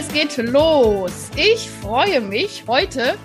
Es 0.00 0.08
geht 0.14 0.34
los. 0.38 1.30
Ich 1.36 1.68
freue 1.68 2.22
mich. 2.22 2.64
Heute 2.66 3.18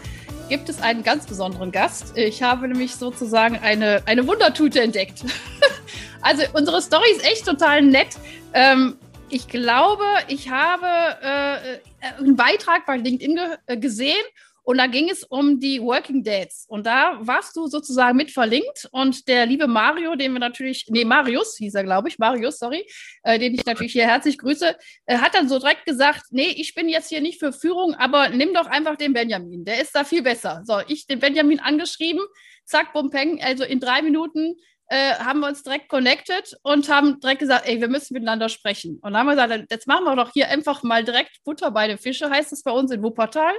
gibt 0.49 0.67
es 0.67 0.81
einen 0.81 1.03
ganz 1.03 1.25
besonderen 1.25 1.71
Gast. 1.71 2.17
Ich 2.17 2.43
habe 2.43 2.67
nämlich 2.67 2.95
sozusagen 2.95 3.57
eine, 3.59 4.03
eine 4.05 4.27
Wundertüte 4.27 4.81
entdeckt. 4.81 5.23
also 6.21 6.43
unsere 6.52 6.81
Story 6.81 7.09
ist 7.11 7.23
echt 7.23 7.45
total 7.45 7.81
nett. 7.81 8.17
Ähm, 8.52 8.97
ich 9.30 9.47
glaube, 9.47 10.03
ich 10.27 10.49
habe 10.49 10.85
äh, 11.21 12.19
einen 12.19 12.35
Beitrag 12.35 12.85
bei 12.85 12.97
LinkedIn 12.97 13.35
ge 13.35 13.45
äh, 13.67 13.77
gesehen 13.77 14.25
und 14.65 14.79
da 14.79 14.87
ging 14.87 15.09
es 15.11 15.23
um 15.23 15.59
die 15.59 15.79
Working 15.79 16.23
Dads. 16.23 16.65
Und 16.67 16.87
da 16.87 17.19
warst 17.21 17.55
du 17.55 17.67
sozusagen 17.67 18.17
mit 18.17 18.31
verlinkt. 18.31 18.89
Und 18.91 19.27
der 19.27 19.45
liebe 19.45 19.67
Mario, 19.67 20.15
den 20.15 20.33
wir 20.33 20.39
natürlich, 20.39 20.88
nee, 20.89 21.05
Marius 21.05 21.55
hieß 21.57 21.75
er, 21.75 21.83
glaube 21.83 22.09
ich, 22.09 22.17
Marius, 22.17 22.57
sorry, 22.57 22.83
äh, 23.21 23.38
den 23.38 23.53
ich 23.53 23.63
natürlich 23.63 23.94
hier 23.94 24.07
herzlich 24.07 24.39
grüße, 24.39 24.75
äh, 25.05 25.17
hat 25.19 25.35
dann 25.35 25.47
so 25.47 25.59
direkt 25.59 25.85
gesagt, 25.85 26.23
nee, 26.31 26.49
ich 26.49 26.73
bin 26.73 26.89
jetzt 26.89 27.09
hier 27.09 27.22
nicht 27.22 27.39
für 27.39 27.53
Führung, 27.53 27.94
aber 27.94 28.30
nimm 28.30 28.55
doch 28.55 28.66
einfach 28.66 28.95
den 28.95 29.13
Benjamin. 29.13 29.66
Der 29.66 29.80
ist 29.80 29.95
da 29.95 30.03
viel 30.03 30.23
besser. 30.23 30.63
So, 30.66 30.79
ich 30.88 31.05
den 31.05 31.19
Benjamin 31.19 31.59
angeschrieben, 31.59 32.22
zack, 32.66 32.91
bum, 32.91 33.11
peng, 33.11 33.39
also 33.44 33.63
in 33.63 33.79
drei 33.79 34.02
Minuten 34.02 34.55
äh, 34.88 35.13
haben 35.16 35.39
wir 35.41 35.47
uns 35.47 35.63
direkt 35.63 35.89
connected 35.89 36.57
und 36.63 36.89
haben 36.89 37.19
direkt 37.19 37.39
gesagt, 37.39 37.67
ey, 37.67 37.81
wir 37.81 37.88
müssen 37.88 38.13
miteinander 38.13 38.50
sprechen. 38.50 39.00
Und 39.02 39.13
dann 39.13 39.17
haben 39.17 39.27
wir 39.27 39.47
gesagt, 39.47 39.72
jetzt 39.72 39.88
machen 39.88 40.05
wir 40.05 40.16
doch 40.16 40.31
hier 40.31 40.50
einfach 40.50 40.83
mal 40.83 41.03
direkt 41.03 41.44
Butter 41.44 41.72
bei 41.72 41.88
den 41.88 41.97
Fische, 41.97 42.29
heißt 42.29 42.52
es 42.52 42.63
bei 42.63 42.72
uns 42.72 42.91
in 42.91 43.03
Wuppertal. 43.03 43.53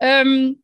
Ähm, 0.00 0.62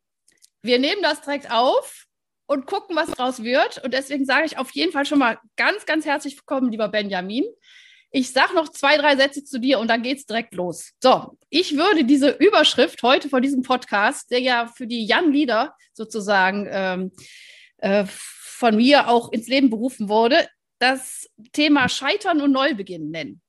wir 0.61 0.79
nehmen 0.79 1.01
das 1.01 1.21
direkt 1.21 1.51
auf 1.51 2.05
und 2.45 2.65
gucken, 2.65 2.95
was 2.95 3.11
draus 3.11 3.43
wird. 3.43 3.83
Und 3.83 3.93
deswegen 3.93 4.25
sage 4.25 4.45
ich 4.45 4.57
auf 4.57 4.71
jeden 4.71 4.91
Fall 4.91 5.05
schon 5.05 5.19
mal 5.19 5.39
ganz, 5.55 5.85
ganz 5.85 6.05
herzlich 6.05 6.35
willkommen, 6.35 6.71
lieber 6.71 6.89
Benjamin. 6.89 7.45
Ich 8.13 8.31
sage 8.31 8.53
noch 8.53 8.67
zwei, 8.69 8.97
drei 8.97 9.15
Sätze 9.15 9.43
zu 9.45 9.57
dir 9.57 9.79
und 9.79 9.87
dann 9.87 10.01
geht 10.01 10.17
es 10.17 10.25
direkt 10.25 10.53
los. 10.53 10.91
So, 11.01 11.37
ich 11.49 11.77
würde 11.77 12.03
diese 12.03 12.31
Überschrift 12.31 13.01
heute 13.03 13.29
von 13.29 13.41
diesem 13.41 13.61
Podcast, 13.61 14.29
der 14.31 14.41
ja 14.41 14.67
für 14.67 14.85
die 14.85 15.07
Young 15.09 15.31
Leader 15.31 15.73
sozusagen 15.93 16.67
ähm, 16.69 17.11
äh, 17.77 18.05
von 18.05 18.75
mir 18.75 19.07
auch 19.07 19.31
ins 19.31 19.47
Leben 19.47 19.69
berufen 19.69 20.09
wurde, 20.09 20.45
das 20.79 21.29
Thema 21.53 21.87
Scheitern 21.87 22.41
und 22.41 22.51
Neubeginn 22.51 23.11
nennen. 23.11 23.40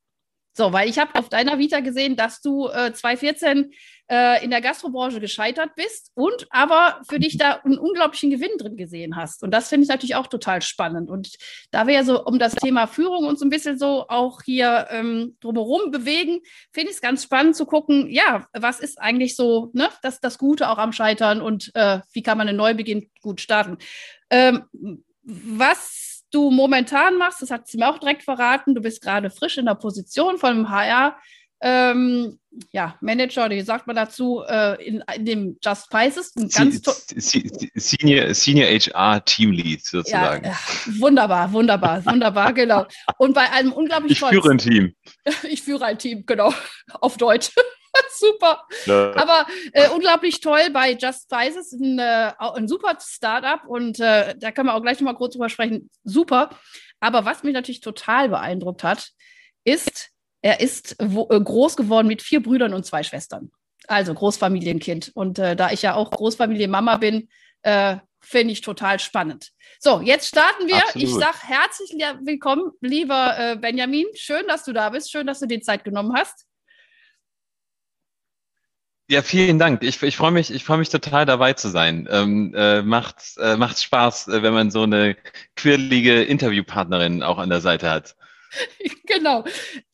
So, 0.55 0.72
weil 0.72 0.89
ich 0.89 0.98
habe 0.98 1.14
auf 1.19 1.28
deiner 1.28 1.58
Vita 1.58 1.81
gesehen, 1.81 2.17
dass 2.17 2.41
du 2.42 2.69
äh, 2.69 2.92
2014 2.92 3.72
äh, 4.11 4.45
in 4.45 4.50
der 4.50 4.61
Gastrobranche 4.61 5.19
gescheitert 5.19 5.75
bist 5.75 6.11
und 6.14 6.47
aber 6.50 7.00
für 7.08 7.19
dich 7.19 7.39
da 7.39 7.61
einen 7.64 7.78
unglaublichen 7.78 8.28
Gewinn 8.28 8.58
drin 8.58 8.77
gesehen 8.77 9.17
hast. 9.17 9.42
Und 9.42 9.53
das 9.53 9.70
finde 9.70 9.84
ich 9.84 9.89
natürlich 9.89 10.14
auch 10.14 10.27
total 10.27 10.61
spannend. 10.61 11.08
Und 11.08 11.36
da 11.70 11.86
wir 11.86 11.95
ja 11.95 12.05
so 12.05 12.23
um 12.23 12.39
das 12.39 12.55
Thema 12.55 12.86
Führung 12.86 13.27
uns 13.27 13.41
ein 13.41 13.48
bisschen 13.48 13.78
so 13.78 14.06
auch 14.08 14.42
hier 14.42 14.89
ähm, 14.91 15.36
drumherum 15.41 15.91
bewegen, 15.91 16.41
finde 16.73 16.91
ich 16.91 16.97
es 16.97 17.00
ganz 17.00 17.23
spannend 17.23 17.56
zu 17.56 17.64
gucken, 17.64 18.11
ja, 18.11 18.47
was 18.53 18.80
ist 18.80 19.00
eigentlich 19.00 19.34
so 19.36 19.70
ne, 19.73 19.89
das, 20.02 20.20
das 20.20 20.36
Gute 20.36 20.69
auch 20.69 20.79
am 20.79 20.92
Scheitern 20.92 21.40
und 21.40 21.70
äh, 21.74 22.01
wie 22.13 22.23
kann 22.23 22.36
man 22.36 22.48
einen 22.48 22.58
Neubeginn 22.58 23.11
gut 23.23 23.40
starten. 23.40 23.79
Ähm, 24.29 24.64
was 25.23 26.21
du 26.33 26.51
momentan 26.51 27.17
machst, 27.17 27.43
das 27.43 27.51
hat 27.51 27.69
sie 27.69 27.79
mir 27.79 27.89
auch 27.89 27.98
direkt 27.98 28.23
verraten, 28.23 28.75
du 28.75 28.81
bist 28.81 29.03
gerade 29.03 29.31
frisch 29.31 29.59
in 29.59 29.67
der 29.67 29.75
Position 29.75 30.39
von 30.39 30.51
einem 30.51 30.70
HR. 30.70 31.17
Ähm, 31.65 32.41
ja, 32.73 32.97
Manager, 33.01 33.48
wie 33.48 33.61
sagt 33.61 33.87
man 33.87 33.95
dazu, 33.95 34.43
äh, 34.47 34.85
in, 34.85 35.03
in, 35.15 35.25
dem 35.25 35.59
Just 35.65 35.89
Prices. 35.91 36.33
Senior, 37.77 38.35
Senior 38.35 38.69
HR 38.69 39.25
Team 39.25 39.53
Lead 39.53 39.85
sozusagen. 39.85 40.45
Ja, 40.45 40.59
wunderbar, 40.98 41.53
wunderbar, 41.53 42.05
wunderbar, 42.05 42.53
genau. 42.55 42.87
Und 43.19 43.35
bei 43.35 43.49
einem 43.53 43.73
unglaublich 43.73 44.13
Ich 44.13 44.19
führe 44.19 44.51
ein 44.51 44.59
Team. 44.59 44.95
Ich 45.49 45.63
führe 45.63 45.85
ein 45.85 45.99
Team, 45.99 46.25
genau, 46.27 46.53
auf 47.01 47.17
Deutsch. 47.17 47.53
super. 48.19 48.67
Ja. 48.86 49.14
Aber 49.17 49.47
äh, 49.73 49.89
unglaublich 49.91 50.41
toll 50.41 50.70
bei 50.73 50.92
Just 50.92 51.25
Spices, 51.25 51.73
ein, 51.73 51.98
äh, 51.98 52.33
ein 52.39 52.69
super 52.69 52.97
Startup 53.01 53.64
und 53.67 54.01
äh, 54.01 54.35
da 54.36 54.51
können 54.53 54.69
wir 54.69 54.75
auch 54.75 54.83
gleich 54.83 55.01
nochmal 55.01 55.17
kurz 55.17 55.35
drüber 55.35 55.48
sprechen. 55.48 55.91
Super. 56.05 56.51
Aber 57.01 57.25
was 57.25 57.42
mich 57.42 57.55
natürlich 57.55 57.81
total 57.81 58.29
beeindruckt 58.29 58.85
hat, 58.85 59.11
ist, 59.64 60.11
er 60.41 60.61
ist 60.61 60.97
wo, 61.01 61.29
äh, 61.31 61.41
groß 61.41 61.77
geworden 61.77 62.07
mit 62.07 62.23
vier 62.23 62.42
Brüdern 62.42 62.75
und 62.75 62.86
zwei 62.86 63.02
Schwestern. 63.02 63.51
Also 63.89 64.14
Großfamilienkind. 64.14 65.11
Und 65.14 65.39
äh, 65.39 65.57
da 65.57 65.70
ich 65.70 65.83
ja 65.83 65.95
auch 65.95 66.11
Großfamilienmama 66.11 66.98
bin, 66.98 67.29
äh, 67.63 67.97
finde 68.20 68.52
ich 68.52 68.61
total 68.61 69.01
spannend. 69.01 69.51
So, 69.81 70.01
jetzt 70.01 70.29
starten 70.29 70.69
wir. 70.69 70.77
Absolut. 70.77 71.08
Ich 71.08 71.13
sage 71.13 71.39
herzlich 71.41 71.91
willkommen, 72.20 72.70
lieber 72.81 73.57
Benjamin. 73.61 74.07
Schön, 74.14 74.47
dass 74.47 74.63
du 74.63 74.73
da 74.73 74.91
bist. 74.91 75.11
Schön, 75.11 75.27
dass 75.27 75.41
du 75.41 75.47
dir 75.47 75.61
Zeit 75.61 75.83
genommen 75.83 76.14
hast. 76.14 76.47
Ja, 79.12 79.20
vielen 79.20 79.58
Dank. 79.58 79.83
Ich, 79.83 80.02
ich 80.02 80.17
freue 80.17 80.30
mich, 80.30 80.50
ich 80.50 80.64
freue 80.64 80.78
mich 80.78 80.89
total 80.89 81.27
dabei 81.27 81.52
zu 81.52 81.68
sein. 81.68 82.08
Ähm, 82.11 82.55
äh, 82.56 82.80
macht, 82.80 83.36
äh, 83.36 83.58
macht 83.58 83.78
Spaß, 83.78 84.28
äh, 84.28 84.42
wenn 84.42 84.55
man 84.55 84.70
so 84.70 84.84
eine 84.84 85.18
quirlige 85.55 86.23
Interviewpartnerin 86.23 87.22
auch 87.22 87.36
an 87.36 87.51
der 87.51 87.61
Seite 87.61 87.90
hat. 87.90 88.17
Genau. 89.06 89.45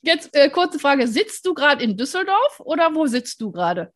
Jetzt 0.02 0.36
äh, 0.36 0.48
kurze 0.50 0.78
Frage: 0.78 1.08
Sitzt 1.08 1.44
du 1.46 1.52
gerade 1.52 1.82
in 1.82 1.96
Düsseldorf 1.96 2.60
oder 2.60 2.94
wo 2.94 3.06
sitzt 3.06 3.40
du 3.40 3.50
gerade? 3.50 3.92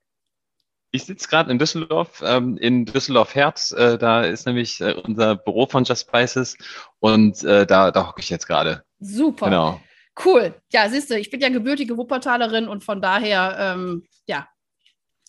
Ich 0.90 1.04
sitze 1.04 1.28
gerade 1.28 1.52
in 1.52 1.60
Düsseldorf, 1.60 2.20
ähm, 2.26 2.56
in 2.56 2.84
Düsseldorf 2.84 3.36
Herz. 3.36 3.70
Äh, 3.70 3.98
da 3.98 4.24
ist 4.24 4.44
nämlich 4.44 4.80
äh, 4.80 4.94
unser 4.94 5.36
Büro 5.36 5.66
von 5.66 5.84
Just 5.84 6.08
Spices 6.08 6.58
und 6.98 7.44
äh, 7.44 7.64
da, 7.64 7.92
da 7.92 8.08
hocke 8.08 8.20
ich 8.22 8.30
jetzt 8.30 8.48
gerade. 8.48 8.82
Super. 8.98 9.46
Genau. 9.46 9.80
Cool. 10.24 10.52
Ja, 10.72 10.88
siehst 10.88 11.10
du, 11.10 11.16
ich 11.16 11.30
bin 11.30 11.40
ja 11.40 11.48
gebürtige 11.48 11.96
Wuppertalerin 11.96 12.66
und 12.66 12.82
von 12.82 13.00
daher, 13.00 13.56
ähm, 13.60 14.08
ja, 14.26 14.48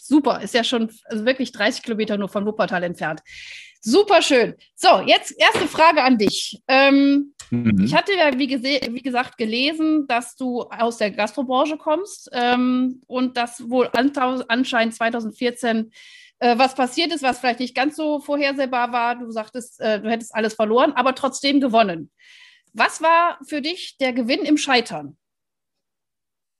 Super, 0.05 0.41
ist 0.41 0.53
ja 0.53 0.65
schon 0.65 0.91
also 1.05 1.25
wirklich 1.25 1.53
30 1.53 1.81
Kilometer 1.81 2.17
nur 2.17 2.27
von 2.27 2.45
Wuppertal 2.45 2.83
entfernt. 2.83 3.21
Super 3.79 4.21
schön. 4.21 4.55
So, 4.75 4.99
jetzt 4.99 5.33
erste 5.39 5.65
Frage 5.65 6.03
an 6.03 6.17
dich. 6.17 6.61
Ähm, 6.67 7.33
mhm. 7.51 7.85
Ich 7.85 7.95
hatte 7.95 8.13
ja, 8.13 8.37
wie, 8.37 8.49
wie, 8.49 9.01
gesagt, 9.01 9.37
gelesen, 9.37 10.05
dass 10.07 10.35
du 10.35 10.63
aus 10.63 10.97
der 10.97 11.11
Gastrobranche 11.11 11.77
kommst 11.77 12.29
ähm, 12.33 13.01
und 13.07 13.37
dass 13.37 13.69
wohl 13.69 13.89
anscheinend 13.93 14.93
2014 14.93 15.91
äh, 16.39 16.57
was 16.57 16.75
passiert 16.75 17.13
ist, 17.13 17.23
was 17.23 17.39
vielleicht 17.39 17.61
nicht 17.61 17.75
ganz 17.75 17.95
so 17.95 18.19
vorhersehbar 18.19 18.91
war. 18.91 19.15
Du 19.15 19.31
sagtest, 19.31 19.79
äh, 19.79 20.01
du 20.01 20.09
hättest 20.09 20.35
alles 20.35 20.53
verloren, 20.53 20.91
aber 20.91 21.15
trotzdem 21.15 21.61
gewonnen. 21.61 22.11
Was 22.73 23.01
war 23.01 23.39
für 23.47 23.61
dich 23.61 23.95
der 24.01 24.11
Gewinn 24.11 24.43
im 24.43 24.57
Scheitern? 24.57 25.15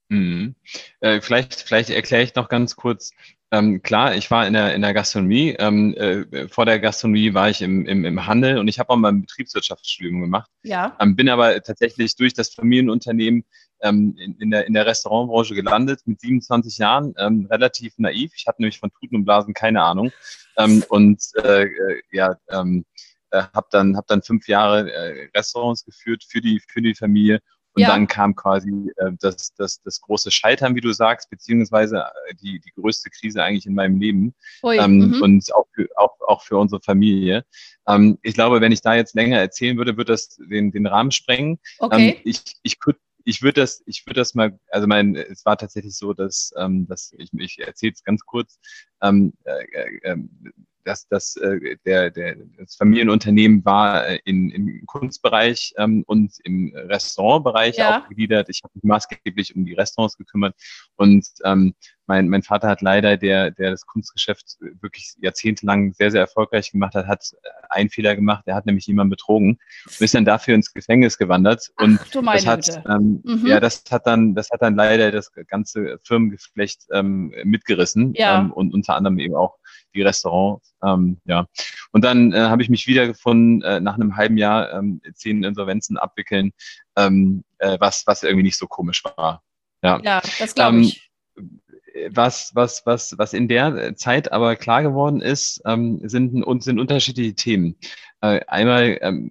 Mhm. 0.08 0.54
Äh, 1.00 1.20
vielleicht, 1.20 1.54
vielleicht 1.54 1.90
erkläre 1.90 2.22
ich 2.22 2.34
noch 2.34 2.48
ganz 2.48 2.76
kurz. 2.76 3.12
Ähm, 3.50 3.82
klar, 3.82 4.14
ich 4.16 4.30
war 4.30 4.46
in 4.46 4.52
der, 4.54 4.74
in 4.74 4.82
der 4.82 4.94
Gastronomie. 4.94 5.54
Ähm, 5.58 5.94
äh, 5.94 6.48
vor 6.48 6.66
der 6.66 6.80
Gastronomie 6.80 7.34
war 7.34 7.50
ich 7.50 7.62
im, 7.62 7.86
im, 7.86 8.04
im 8.04 8.26
Handel 8.26 8.58
und 8.58 8.68
ich 8.68 8.78
habe 8.78 8.90
auch 8.90 8.96
mal 8.96 9.12
ein 9.12 9.20
Betriebswirtschaftsstudium 9.20 10.20
gemacht. 10.20 10.50
Ja. 10.62 10.96
Ähm, 11.00 11.14
bin 11.14 11.28
aber 11.28 11.62
tatsächlich 11.62 12.16
durch 12.16 12.34
das 12.34 12.52
Familienunternehmen 12.52 13.44
ähm, 13.80 14.16
in, 14.18 14.36
in, 14.40 14.50
der, 14.50 14.66
in 14.66 14.74
der 14.74 14.86
Restaurantbranche 14.86 15.54
gelandet 15.54 16.00
mit 16.06 16.20
27 16.20 16.78
Jahren, 16.78 17.14
ähm, 17.18 17.46
relativ 17.50 17.94
naiv. 17.98 18.32
Ich 18.34 18.46
hatte 18.46 18.62
nämlich 18.62 18.80
von 18.80 18.90
Tuten 18.90 19.16
und 19.16 19.24
Blasen 19.24 19.54
keine 19.54 19.82
Ahnung. 19.82 20.10
Ähm, 20.56 20.82
und 20.88 21.22
äh, 21.36 21.64
äh 21.64 22.02
ja, 22.10 22.36
äh, 23.34 23.42
habe 23.52 23.66
dann, 23.70 23.96
hab 23.96 24.06
dann 24.06 24.22
fünf 24.22 24.48
Jahre 24.48 24.92
äh, 24.92 25.28
Restaurants 25.34 25.84
geführt 25.84 26.24
für 26.28 26.40
die, 26.40 26.60
für 26.68 26.80
die 26.80 26.94
Familie 26.94 27.40
und 27.74 27.82
ja. 27.82 27.88
dann 27.88 28.06
kam 28.06 28.36
quasi 28.36 28.90
äh, 28.96 29.10
das, 29.20 29.52
das, 29.54 29.82
das 29.82 30.00
große 30.00 30.30
Scheitern, 30.30 30.76
wie 30.76 30.80
du 30.80 30.92
sagst, 30.92 31.28
beziehungsweise 31.30 32.04
äh, 32.28 32.34
die, 32.34 32.60
die 32.60 32.70
größte 32.70 33.10
Krise 33.10 33.42
eigentlich 33.42 33.66
in 33.66 33.74
meinem 33.74 33.98
Leben 33.98 34.34
Ui, 34.62 34.78
ähm, 34.78 35.10
mhm. 35.10 35.22
und 35.22 35.54
auch 35.54 35.66
für, 35.74 35.88
auch, 35.96 36.16
auch 36.26 36.42
für 36.42 36.56
unsere 36.56 36.80
Familie. 36.80 37.44
Ähm, 37.88 38.18
ich 38.22 38.34
glaube, 38.34 38.60
wenn 38.60 38.72
ich 38.72 38.80
da 38.80 38.94
jetzt 38.94 39.14
länger 39.14 39.38
erzählen 39.38 39.76
würde, 39.76 39.96
würde 39.96 40.12
das 40.12 40.36
den, 40.36 40.70
den 40.70 40.86
Rahmen 40.86 41.10
sprengen. 41.10 41.58
Okay. 41.78 42.10
Ähm, 42.10 42.16
ich 42.24 42.42
ich 42.62 42.78
könnte 42.78 43.00
ich 43.24 43.42
würde 43.42 43.62
das, 43.62 43.82
ich 43.86 44.06
würde 44.06 44.20
das 44.20 44.34
mal, 44.34 44.58
also 44.68 44.86
mein, 44.86 45.16
es 45.16 45.44
war 45.46 45.56
tatsächlich 45.56 45.96
so, 45.96 46.12
dass, 46.12 46.52
ähm, 46.58 46.86
dass 46.86 47.12
ich, 47.16 47.30
ich 47.32 47.58
erzähle 47.58 47.92
es 47.92 48.04
ganz 48.04 48.20
kurz. 48.24 48.58
Ähm, 49.02 49.32
äh, 49.44 49.64
äh, 50.02 50.16
das, 50.84 51.06
das, 51.08 51.36
äh, 51.36 51.76
der, 51.84 52.10
der, 52.10 52.36
das 52.58 52.76
Familienunternehmen 52.76 53.64
war 53.64 54.06
äh, 54.06 54.18
in, 54.24 54.50
im 54.50 54.86
Kunstbereich 54.86 55.74
ähm, 55.78 56.04
und 56.06 56.34
im 56.44 56.72
Restaurantbereich 56.74 57.76
ja. 57.76 57.98
aufgegliedert. 57.98 58.48
Ich 58.48 58.60
habe 58.62 58.72
mich 58.74 58.84
maßgeblich 58.84 59.56
um 59.56 59.64
die 59.64 59.74
Restaurants 59.74 60.16
gekümmert 60.16 60.54
und 60.96 61.26
ähm, 61.44 61.74
mein, 62.06 62.28
mein 62.28 62.42
Vater 62.42 62.68
hat 62.68 62.82
leider, 62.82 63.16
der, 63.16 63.50
der 63.50 63.70
das 63.70 63.86
Kunstgeschäft 63.86 64.56
wirklich 64.80 65.14
jahrzehntelang 65.20 65.94
sehr, 65.94 66.10
sehr 66.10 66.20
erfolgreich 66.20 66.70
gemacht 66.70 66.94
hat, 66.94 67.06
hat 67.06 67.34
einen 67.70 67.88
Fehler 67.88 68.14
gemacht. 68.14 68.44
Er 68.46 68.54
hat 68.54 68.66
nämlich 68.66 68.86
jemanden 68.86 69.10
betrogen 69.10 69.58
und 69.86 70.00
ist 70.00 70.14
dann 70.14 70.24
dafür 70.24 70.54
ins 70.54 70.72
Gefängnis 70.72 71.16
gewandert. 71.16 71.70
Und 71.76 71.98
Ach, 72.02 72.34
das 72.34 72.46
hat, 72.46 72.82
ähm, 72.88 73.22
mhm. 73.24 73.46
ja, 73.46 73.60
das 73.60 73.84
hat 73.90 74.06
dann, 74.06 74.34
das 74.34 74.50
hat 74.50 74.62
dann 74.62 74.74
leider 74.74 75.10
das 75.10 75.32
ganze 75.48 75.98
Firmengeflecht 76.02 76.82
ähm, 76.92 77.34
mitgerissen 77.44 78.12
ja. 78.14 78.40
ähm, 78.40 78.52
und 78.52 78.74
unter 78.74 78.96
anderem 78.96 79.18
eben 79.18 79.34
auch 79.34 79.56
die 79.94 80.02
Restaurants. 80.02 80.74
Ähm, 80.82 81.18
ja. 81.24 81.46
Und 81.92 82.04
dann 82.04 82.32
äh, 82.32 82.40
habe 82.40 82.62
ich 82.62 82.68
mich 82.68 82.86
wiedergefunden, 82.86 83.62
äh, 83.62 83.80
nach 83.80 83.94
einem 83.94 84.16
halben 84.16 84.36
Jahr 84.36 84.72
ähm, 84.72 85.00
zehn 85.14 85.44
Insolvenzen 85.44 85.96
abwickeln, 85.96 86.52
ähm, 86.96 87.44
äh, 87.58 87.78
was, 87.80 88.06
was 88.06 88.22
irgendwie 88.22 88.44
nicht 88.44 88.58
so 88.58 88.66
komisch 88.66 89.02
war. 89.16 89.42
Ja, 89.82 90.00
ja 90.02 90.22
das 90.38 90.54
glaube 90.54 90.78
ähm, 90.78 90.82
ich 90.82 91.10
was, 92.10 92.50
was, 92.54 92.84
was, 92.86 93.16
was 93.18 93.32
in 93.32 93.48
der 93.48 93.94
Zeit 93.96 94.32
aber 94.32 94.56
klar 94.56 94.82
geworden 94.82 95.20
ist, 95.20 95.62
ähm, 95.64 96.00
sind, 96.02 96.44
sind 96.62 96.80
unterschiedliche 96.80 97.34
Themen. 97.34 97.76
Äh, 98.24 98.40
einmal, 98.46 98.98
ähm, 99.02 99.30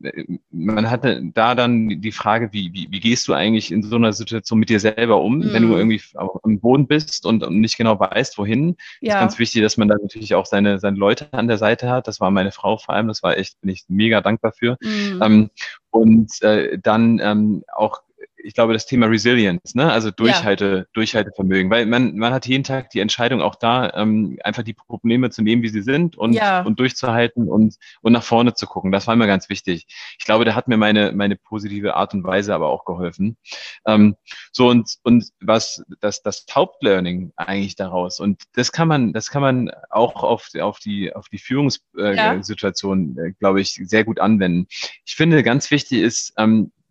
man 0.52 0.92
hatte 0.92 1.20
da 1.34 1.56
dann 1.56 1.90
die 2.02 2.12
Frage, 2.12 2.50
wie, 2.52 2.72
wie, 2.74 2.88
wie 2.92 3.00
gehst 3.00 3.28
du 3.28 3.34
eigentlich 3.34 3.72
in 3.72 3.82
so 3.82 3.96
einer 3.96 4.14
Situation 4.14 4.60
mit 4.60 4.70
dir 4.70 4.80
selber 4.80 5.20
um, 5.20 5.40
mhm. 5.40 5.52
wenn 5.52 5.64
du 5.64 5.70
mhm. 5.70 5.78
irgendwie 5.78 6.02
am 6.16 6.60
Boden 6.60 6.86
bist 6.86 7.26
und, 7.26 7.44
und 7.44 7.60
nicht 7.60 7.76
genau 7.76 8.00
weißt, 8.00 8.38
wohin. 8.38 8.76
Ja. 9.02 9.16
ist 9.16 9.20
ganz 9.20 9.40
wichtig, 9.40 9.64
dass 9.64 9.78
man 9.78 9.88
da 9.88 9.96
natürlich 10.00 10.36
auch 10.36 10.46
seine, 10.46 10.78
seine 10.78 10.98
Leute 10.98 11.28
an 11.32 11.48
der 11.48 11.58
Seite 11.58 11.90
hat. 11.90 12.08
Das 12.08 12.20
war 12.20 12.30
meine 12.30 12.52
Frau 12.52 12.78
vor 12.78 12.94
allem, 12.94 13.08
das 13.08 13.24
war 13.24 13.36
echt, 13.36 13.60
bin 13.62 13.72
ich 13.72 13.86
mega 13.88 14.22
dankbar 14.22 14.52
für. 14.52 14.78
Mhm. 14.82 15.22
Ähm, 15.24 15.50
und 15.90 16.40
äh, 16.44 16.78
dann 16.78 17.20
ähm, 17.20 17.64
auch 17.74 18.04
ich 18.44 18.54
glaube, 18.54 18.74
das 18.74 18.86
Thema 18.86 19.08
Resilience, 19.08 19.74
ne? 19.74 19.92
also 19.92 20.12
Durchhalte, 20.12 20.78
ja. 20.80 20.86
Durchhaltevermögen, 20.94 21.72
weil 21.72 21.86
man, 21.86 22.18
man 22.18 22.34
hat 22.34 22.46
jeden 22.46 22.64
Tag 22.64 22.90
die 22.90 23.00
Entscheidung 23.00 23.42
auch 23.42 23.56
da, 23.56 23.92
ähm, 23.96 24.38
einfach 24.44 24.64
die 24.64 24.74
Probleme 24.74 25.30
zu 25.30 25.42
nehmen, 25.42 25.64
wie 25.64 25.70
sie 25.70 25.82
sind 25.82 26.18
und, 26.18 26.34
ja. 26.34 26.62
und 26.62 26.80
durchzuhalten 26.80 27.48
und, 27.48 27.78
und 28.02 28.12
nach 28.12 28.24
vorne 28.24 28.54
zu 28.54 28.68
gucken. 28.68 28.92
Das 28.92 29.08
war 29.08 29.14
immer 29.14 29.28
ganz 29.28 29.50
wichtig. 29.50 29.88
Ich 30.20 30.26
glaube, 30.26 30.46
da 30.46 30.56
hat 30.56 30.68
mir 30.68 30.78
meine, 30.78 31.14
meine 31.14 31.38
positive 31.38 31.96
Art 31.96 32.14
und 32.14 32.24
Weise 32.24 32.54
aber 32.54 32.68
auch 32.68 32.86
geholfen. 32.86 33.38
Ähm, 33.86 34.16
so 34.52 34.70
und, 34.70 34.96
und 35.04 35.30
was 35.40 35.84
das, 36.02 36.22
das 36.22 36.46
Hauptlearning 36.52 37.32
eigentlich 37.38 37.76
daraus 37.76 38.20
und 38.20 38.44
das 38.54 38.72
kann 38.72 38.88
man, 38.88 39.14
das 39.14 39.30
kann 39.30 39.42
man 39.42 39.72
auch 39.90 40.24
auf, 40.24 40.50
auf 40.60 40.80
die, 40.80 41.14
auf 41.16 41.30
die 41.30 41.40
Führungssituation, 41.40 43.18
äh, 43.18 43.22
ja. 43.22 43.28
äh, 43.28 43.32
glaube 43.40 43.62
ich, 43.62 43.80
sehr 43.84 44.04
gut 44.04 44.20
anwenden. 44.20 44.68
Ich 45.06 45.16
finde, 45.16 45.44
ganz 45.44 45.72
wichtig 45.72 46.02
ist, 46.02 46.34
ähm, 46.38 46.72
äh, 46.74 46.83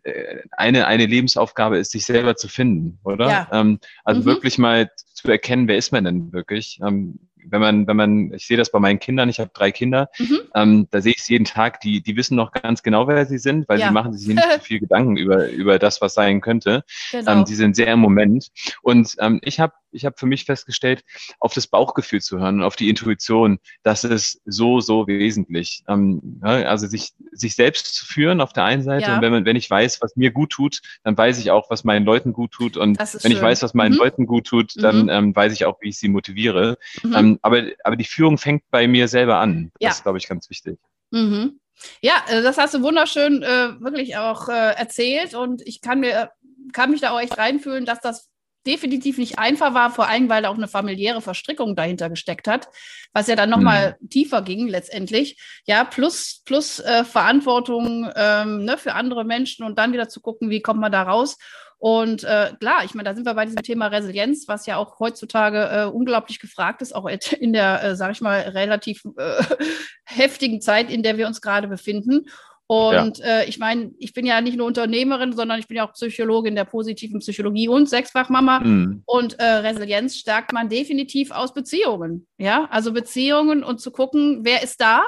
eine, 0.52 0.86
eine 0.86 1.06
Lebensaufgabe 1.06 1.78
ist, 1.78 1.92
sich 1.92 2.04
selber 2.04 2.36
zu 2.36 2.48
finden, 2.48 2.98
oder? 3.04 3.28
Ja. 3.28 3.48
Ähm, 3.52 3.78
also 4.04 4.22
mhm. 4.22 4.24
wirklich 4.24 4.58
mal 4.58 4.90
zu 4.96 5.30
erkennen, 5.30 5.68
wer 5.68 5.76
ist 5.76 5.92
man 5.92 6.04
denn 6.04 6.32
wirklich? 6.32 6.80
Ähm, 6.84 7.18
wenn 7.44 7.60
man, 7.60 7.86
wenn 7.86 7.96
man, 7.96 8.32
ich 8.32 8.46
sehe 8.46 8.56
das 8.56 8.70
bei 8.70 8.78
meinen 8.78 8.98
Kindern, 8.98 9.28
ich 9.28 9.40
habe 9.40 9.50
drei 9.52 9.72
Kinder, 9.72 10.08
mhm. 10.18 10.38
ähm, 10.54 10.88
da 10.90 11.00
sehe 11.00 11.12
ich 11.12 11.18
es 11.18 11.28
jeden 11.28 11.44
Tag, 11.44 11.80
die, 11.80 12.02
die 12.02 12.16
wissen 12.16 12.36
noch 12.36 12.52
ganz 12.52 12.82
genau, 12.82 13.08
wer 13.08 13.26
sie 13.26 13.38
sind, 13.38 13.68
weil 13.68 13.80
ja. 13.80 13.88
sie 13.88 13.92
machen 13.92 14.12
sich 14.12 14.28
nicht 14.28 14.42
so 14.42 14.58
viel 14.62 14.80
Gedanken 14.80 15.16
über, 15.16 15.48
über 15.50 15.78
das, 15.78 16.00
was 16.00 16.14
sein 16.14 16.40
könnte. 16.40 16.84
Genau. 17.10 17.32
Ähm, 17.32 17.44
die 17.44 17.54
sind 17.54 17.76
sehr 17.76 17.92
im 17.92 18.00
Moment. 18.00 18.48
Und 18.82 19.14
ähm, 19.18 19.40
ich 19.42 19.60
habe 19.60 19.74
ich 19.92 20.04
hab 20.04 20.18
für 20.18 20.26
mich 20.26 20.44
festgestellt, 20.44 21.04
auf 21.38 21.54
das 21.54 21.66
Bauchgefühl 21.66 22.20
zu 22.20 22.38
hören 22.38 22.62
auf 22.62 22.76
die 22.76 22.88
Intuition, 22.88 23.58
das 23.82 24.04
ist 24.04 24.40
so, 24.44 24.80
so 24.80 25.06
wesentlich. 25.06 25.82
Ähm, 25.88 26.40
ja, 26.44 26.62
also 26.68 26.86
sich, 26.86 27.12
sich 27.32 27.54
selbst 27.54 27.94
zu 27.94 28.06
führen 28.06 28.40
auf 28.40 28.52
der 28.52 28.64
einen 28.64 28.82
Seite 28.82 29.06
ja. 29.06 29.16
und 29.16 29.22
wenn, 29.22 29.32
man, 29.32 29.44
wenn 29.44 29.56
ich 29.56 29.68
weiß, 29.68 30.00
was 30.00 30.16
mir 30.16 30.30
gut 30.30 30.50
tut, 30.50 30.80
dann 31.04 31.16
weiß 31.16 31.38
ich 31.38 31.50
auch, 31.50 31.70
was 31.70 31.84
meinen 31.84 32.04
Leuten 32.04 32.32
gut 32.32 32.52
tut 32.52 32.76
und 32.76 32.98
wenn 32.98 33.06
schön. 33.06 33.32
ich 33.32 33.40
weiß, 33.40 33.62
was 33.62 33.74
meinen 33.74 33.92
mhm. 33.92 33.98
Leuten 33.98 34.26
gut 34.26 34.46
tut, 34.46 34.72
dann 34.76 35.04
mhm. 35.04 35.08
ähm, 35.08 35.36
weiß 35.36 35.52
ich 35.52 35.64
auch, 35.64 35.80
wie 35.80 35.88
ich 35.88 35.98
sie 35.98 36.08
motiviere. 36.08 36.78
Mhm. 37.02 37.14
Ähm, 37.14 37.38
aber, 37.42 37.62
aber 37.84 37.96
die 37.96 38.04
Führung 38.04 38.38
fängt 38.38 38.62
bei 38.70 38.86
mir 38.86 39.08
selber 39.08 39.38
an. 39.38 39.70
Das 39.74 39.80
ja. 39.80 39.90
ist, 39.90 40.02
glaube 40.02 40.18
ich, 40.18 40.28
ganz 40.28 40.48
wichtig. 40.50 40.78
Mhm. 41.10 41.58
Ja, 42.00 42.14
äh, 42.28 42.42
das 42.42 42.58
hast 42.58 42.74
du 42.74 42.82
wunderschön 42.82 43.42
äh, 43.42 43.80
wirklich 43.80 44.16
auch 44.16 44.48
äh, 44.48 44.74
erzählt 44.74 45.34
und 45.34 45.62
ich 45.66 45.80
kann 45.80 46.00
mir 46.00 46.30
kann 46.72 46.90
mich 46.90 47.00
da 47.00 47.10
auch 47.10 47.20
echt 47.20 47.36
reinfühlen, 47.38 47.84
dass 47.84 48.00
das 48.00 48.30
definitiv 48.66 49.18
nicht 49.18 49.38
einfach 49.38 49.74
war, 49.74 49.90
vor 49.90 50.08
allem 50.08 50.28
weil 50.28 50.42
da 50.42 50.48
auch 50.48 50.56
eine 50.56 50.68
familiäre 50.68 51.20
Verstrickung 51.20 51.74
dahinter 51.76 52.08
gesteckt 52.08 52.48
hat, 52.48 52.68
was 53.12 53.26
ja 53.26 53.36
dann 53.36 53.50
nochmal 53.50 53.96
mhm. 54.00 54.08
tiefer 54.08 54.42
ging 54.42 54.68
letztendlich. 54.68 55.40
Ja, 55.66 55.84
plus, 55.84 56.42
plus 56.44 56.80
äh, 56.80 57.04
Verantwortung 57.04 58.10
ähm, 58.14 58.64
ne, 58.64 58.78
für 58.78 58.94
andere 58.94 59.24
Menschen 59.24 59.64
und 59.64 59.78
dann 59.78 59.92
wieder 59.92 60.08
zu 60.08 60.20
gucken, 60.20 60.50
wie 60.50 60.62
kommt 60.62 60.80
man 60.80 60.92
da 60.92 61.02
raus. 61.02 61.36
Und 61.78 62.22
äh, 62.22 62.52
klar, 62.60 62.84
ich 62.84 62.94
meine, 62.94 63.08
da 63.08 63.14
sind 63.16 63.26
wir 63.26 63.34
bei 63.34 63.44
diesem 63.44 63.64
Thema 63.64 63.88
Resilienz, 63.88 64.46
was 64.46 64.66
ja 64.66 64.76
auch 64.76 65.00
heutzutage 65.00 65.68
äh, 65.68 65.84
unglaublich 65.86 66.38
gefragt 66.38 66.80
ist, 66.80 66.94
auch 66.94 67.08
in 67.40 67.52
der, 67.52 67.82
äh, 67.82 67.96
sage 67.96 68.12
ich 68.12 68.20
mal, 68.20 68.38
relativ 68.38 69.02
äh, 69.16 69.42
heftigen 70.04 70.60
Zeit, 70.60 70.90
in 70.90 71.02
der 71.02 71.18
wir 71.18 71.26
uns 71.26 71.40
gerade 71.40 71.66
befinden. 71.66 72.26
Und 72.72 73.18
ja. 73.18 73.40
äh, 73.40 73.48
ich 73.50 73.58
meine, 73.58 73.92
ich 73.98 74.14
bin 74.14 74.24
ja 74.24 74.40
nicht 74.40 74.56
nur 74.56 74.66
Unternehmerin, 74.66 75.34
sondern 75.34 75.58
ich 75.58 75.68
bin 75.68 75.76
ja 75.76 75.86
auch 75.86 75.92
Psychologin 75.92 76.54
der 76.54 76.64
positiven 76.64 77.20
Psychologie 77.20 77.68
und 77.68 77.86
Sechsfachmama. 77.86 78.60
Mhm. 78.60 79.02
Und 79.04 79.38
äh, 79.38 79.44
Resilienz 79.44 80.16
stärkt 80.16 80.54
man 80.54 80.70
definitiv 80.70 81.32
aus 81.32 81.52
Beziehungen. 81.52 82.26
Ja, 82.38 82.66
also 82.70 82.94
Beziehungen 82.94 83.62
und 83.62 83.82
zu 83.82 83.90
gucken, 83.90 84.46
wer 84.46 84.62
ist 84.62 84.80
da. 84.80 85.02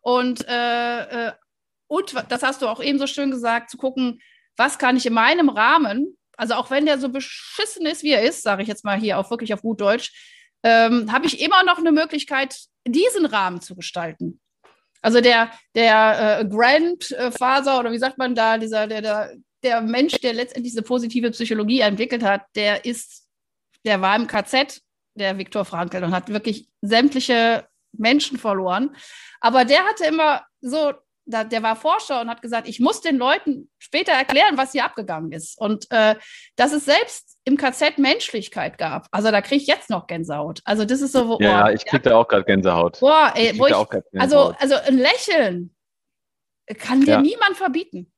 Und, 0.00 0.46
äh, 0.46 1.28
äh 1.28 1.32
und 1.88 2.14
das 2.28 2.44
hast 2.44 2.62
du 2.62 2.68
auch 2.68 2.80
eben 2.80 3.00
so 3.00 3.08
schön 3.08 3.32
gesagt, 3.32 3.68
zu 3.68 3.78
gucken, 3.78 4.20
was 4.56 4.78
kann 4.78 4.96
ich 4.96 5.06
in 5.06 5.12
meinem 5.12 5.48
Rahmen, 5.48 6.16
also 6.36 6.54
auch 6.54 6.70
wenn 6.70 6.86
der 6.86 7.00
so 7.00 7.08
beschissen 7.08 7.84
ist, 7.84 8.04
wie 8.04 8.12
er 8.12 8.22
ist, 8.22 8.44
sage 8.44 8.62
ich 8.62 8.68
jetzt 8.68 8.84
mal 8.84 8.96
hier 8.96 9.18
auch 9.18 9.28
wirklich 9.32 9.52
auf 9.52 9.62
gut 9.62 9.80
Deutsch, 9.80 10.12
ähm, 10.62 11.10
habe 11.10 11.26
ich 11.26 11.40
immer 11.40 11.64
noch 11.64 11.78
eine 11.78 11.90
Möglichkeit, 11.90 12.56
diesen 12.86 13.26
Rahmen 13.26 13.60
zu 13.60 13.74
gestalten. 13.74 14.40
Also 15.06 15.20
der, 15.20 15.52
der 15.76 16.40
äh, 16.40 16.44
Grandfather 16.44 17.78
oder 17.78 17.92
wie 17.92 17.98
sagt 17.98 18.18
man 18.18 18.34
da, 18.34 18.58
dieser, 18.58 18.88
der, 18.88 19.00
der, 19.00 19.36
der 19.62 19.80
Mensch, 19.80 20.14
der 20.14 20.34
letztendlich 20.34 20.72
diese 20.72 20.82
positive 20.82 21.30
Psychologie 21.30 21.78
entwickelt 21.78 22.24
hat, 22.24 22.42
der 22.56 22.84
ist, 22.84 23.24
der 23.84 24.00
war 24.00 24.16
im 24.16 24.26
KZ, 24.26 24.82
der 25.14 25.38
Viktor 25.38 25.64
Frankl, 25.64 26.02
und 26.02 26.10
hat 26.10 26.28
wirklich 26.28 26.68
sämtliche 26.82 27.68
Menschen 27.92 28.36
verloren. 28.36 28.96
Aber 29.40 29.64
der 29.64 29.84
hatte 29.84 30.06
immer 30.06 30.42
so 30.60 30.92
der 31.28 31.62
war 31.62 31.76
Forscher 31.76 32.20
und 32.20 32.28
hat 32.28 32.42
gesagt, 32.42 32.68
ich 32.68 32.80
muss 32.80 33.00
den 33.00 33.16
Leuten 33.16 33.70
später 33.78 34.12
erklären, 34.12 34.56
was 34.56 34.72
hier 34.72 34.84
abgegangen 34.84 35.30
ist. 35.30 35.56
Und 35.60 35.88
äh, 35.90 36.16
dass 36.56 36.72
es 36.72 36.84
selbst 36.84 37.35
im 37.46 37.56
KZ 37.56 37.98
Menschlichkeit 37.98 38.76
gab. 38.76 39.06
Also 39.12 39.30
da 39.30 39.40
kriege 39.40 39.62
ich 39.62 39.68
jetzt 39.68 39.88
noch 39.88 40.08
Gänsehaut. 40.08 40.60
Also 40.64 40.84
das 40.84 41.00
ist 41.00 41.12
so, 41.12 41.28
wo, 41.28 41.38
ja, 41.40 41.66
oh, 41.66 41.68
ich 41.70 41.86
kriege 41.86 42.02
da 42.02 42.16
auch 42.16 42.26
gerade 42.26 42.44
Gänsehaut. 42.44 42.98
Boah, 43.00 43.32
ey, 43.36 43.56
wo 43.56 43.66
ich, 43.66 43.74
also, 44.20 44.54
also 44.58 44.74
ein 44.74 44.98
Lächeln 44.98 45.74
kann 46.78 47.02
dir 47.02 47.12
ja. 47.12 47.22
niemand 47.22 47.56
verbieten. 47.56 48.12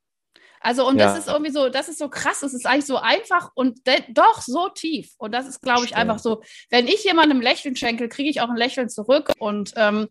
Also, 0.60 0.88
und 0.88 0.98
ja. 0.98 1.06
das 1.06 1.18
ist 1.18 1.28
irgendwie 1.28 1.52
so, 1.52 1.68
das 1.68 1.88
ist 1.88 1.98
so 1.98 2.08
krass, 2.08 2.42
es 2.42 2.54
ist 2.54 2.66
eigentlich 2.66 2.86
so 2.86 2.96
einfach 2.96 3.50
und 3.54 3.80
doch 4.08 4.40
so 4.40 4.70
tief. 4.70 5.12
Und 5.18 5.32
das 5.32 5.46
ist, 5.46 5.60
glaube 5.60 5.82
ich, 5.82 5.88
Stimmt. 5.88 6.00
einfach 6.00 6.18
so, 6.18 6.42
wenn 6.70 6.88
ich 6.88 7.04
jemandem 7.04 7.40
Lächeln 7.40 7.76
schenke, 7.76 8.08
kriege 8.08 8.30
ich 8.30 8.40
auch 8.40 8.48
ein 8.48 8.56
Lächeln 8.56 8.88
zurück. 8.88 9.32
Und 9.38 9.72
ähm, 9.76 10.08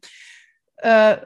äh, 0.78 1.18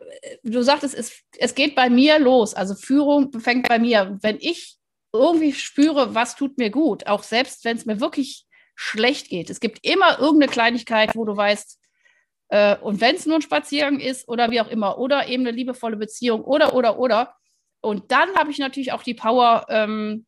du 0.43 0.61
sagtest, 0.61 0.95
es, 0.95 1.21
es 1.37 1.53
geht 1.55 1.75
bei 1.75 1.89
mir 1.89 2.19
los. 2.19 2.53
Also 2.53 2.73
Führung 2.73 3.31
fängt 3.39 3.67
bei 3.67 3.79
mir. 3.79 4.17
Wenn 4.21 4.37
ich 4.39 4.77
irgendwie 5.13 5.53
spüre, 5.53 6.15
was 6.15 6.35
tut 6.35 6.57
mir 6.57 6.69
gut, 6.69 7.07
auch 7.07 7.23
selbst 7.23 7.65
wenn 7.65 7.77
es 7.77 7.85
mir 7.85 7.99
wirklich 7.99 8.45
schlecht 8.75 9.29
geht. 9.29 9.49
Es 9.49 9.59
gibt 9.59 9.85
immer 9.85 10.19
irgendeine 10.19 10.51
Kleinigkeit, 10.51 11.15
wo 11.15 11.25
du 11.25 11.35
weißt, 11.35 11.79
äh, 12.49 12.77
und 12.77 13.01
wenn 13.01 13.15
es 13.15 13.25
nur 13.25 13.37
ein 13.37 13.41
Spaziergang 13.41 13.99
ist 13.99 14.27
oder 14.27 14.51
wie 14.51 14.61
auch 14.61 14.69
immer, 14.69 14.97
oder 14.97 15.27
eben 15.27 15.45
eine 15.45 15.55
liebevolle 15.55 15.97
Beziehung 15.97 16.43
oder, 16.43 16.73
oder, 16.73 16.99
oder. 16.99 17.35
Und 17.81 18.11
dann 18.11 18.35
habe 18.35 18.51
ich 18.51 18.59
natürlich 18.59 18.91
auch 18.91 19.03
die 19.03 19.13
Power, 19.13 19.65
ähm, 19.69 20.25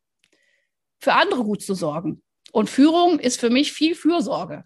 für 1.00 1.12
andere 1.12 1.44
gut 1.44 1.62
zu 1.62 1.74
sorgen. 1.74 2.22
Und 2.52 2.70
Führung 2.70 3.18
ist 3.18 3.40
für 3.40 3.50
mich 3.50 3.72
viel 3.72 3.94
Fürsorge. 3.94 4.64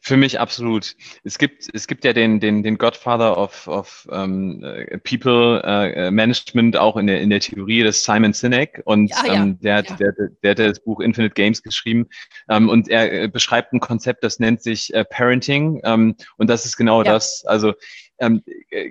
Für 0.00 0.16
mich 0.16 0.38
absolut. 0.38 0.96
Es 1.24 1.38
gibt, 1.38 1.68
es 1.72 1.86
gibt 1.86 2.04
ja 2.04 2.12
den, 2.12 2.40
den, 2.40 2.62
den 2.62 2.76
Godfather 2.76 3.38
of, 3.38 3.66
of 3.66 4.06
um, 4.10 4.62
ähm, 4.62 5.00
People 5.02 5.62
uh, 5.64 6.10
Management 6.10 6.76
auch 6.76 6.96
in 6.96 7.06
der, 7.06 7.20
in 7.20 7.30
der 7.30 7.40
Theorie 7.40 7.82
des 7.82 8.04
Simon 8.04 8.32
Sinek 8.32 8.82
und 8.84 9.10
ja, 9.10 9.26
ja. 9.26 9.34
Ähm, 9.34 9.58
der, 9.60 9.76
hat, 9.76 9.90
ja. 9.90 9.96
der, 9.96 10.12
der 10.42 10.50
hat 10.50 10.58
das 10.58 10.80
Buch 10.80 11.00
Infinite 11.00 11.34
Games 11.34 11.62
geschrieben 11.62 12.08
ähm, 12.50 12.68
und 12.68 12.88
er 12.88 13.12
äh, 13.12 13.28
beschreibt 13.28 13.72
ein 13.72 13.80
Konzept, 13.80 14.24
das 14.24 14.38
nennt 14.38 14.62
sich 14.62 14.92
äh, 14.92 15.04
Parenting 15.04 15.80
ähm, 15.84 16.16
und 16.36 16.50
das 16.50 16.66
ist 16.66 16.76
genau 16.76 17.02
das. 17.02 17.44
Also 17.46 17.72
ähm, 18.22 18.42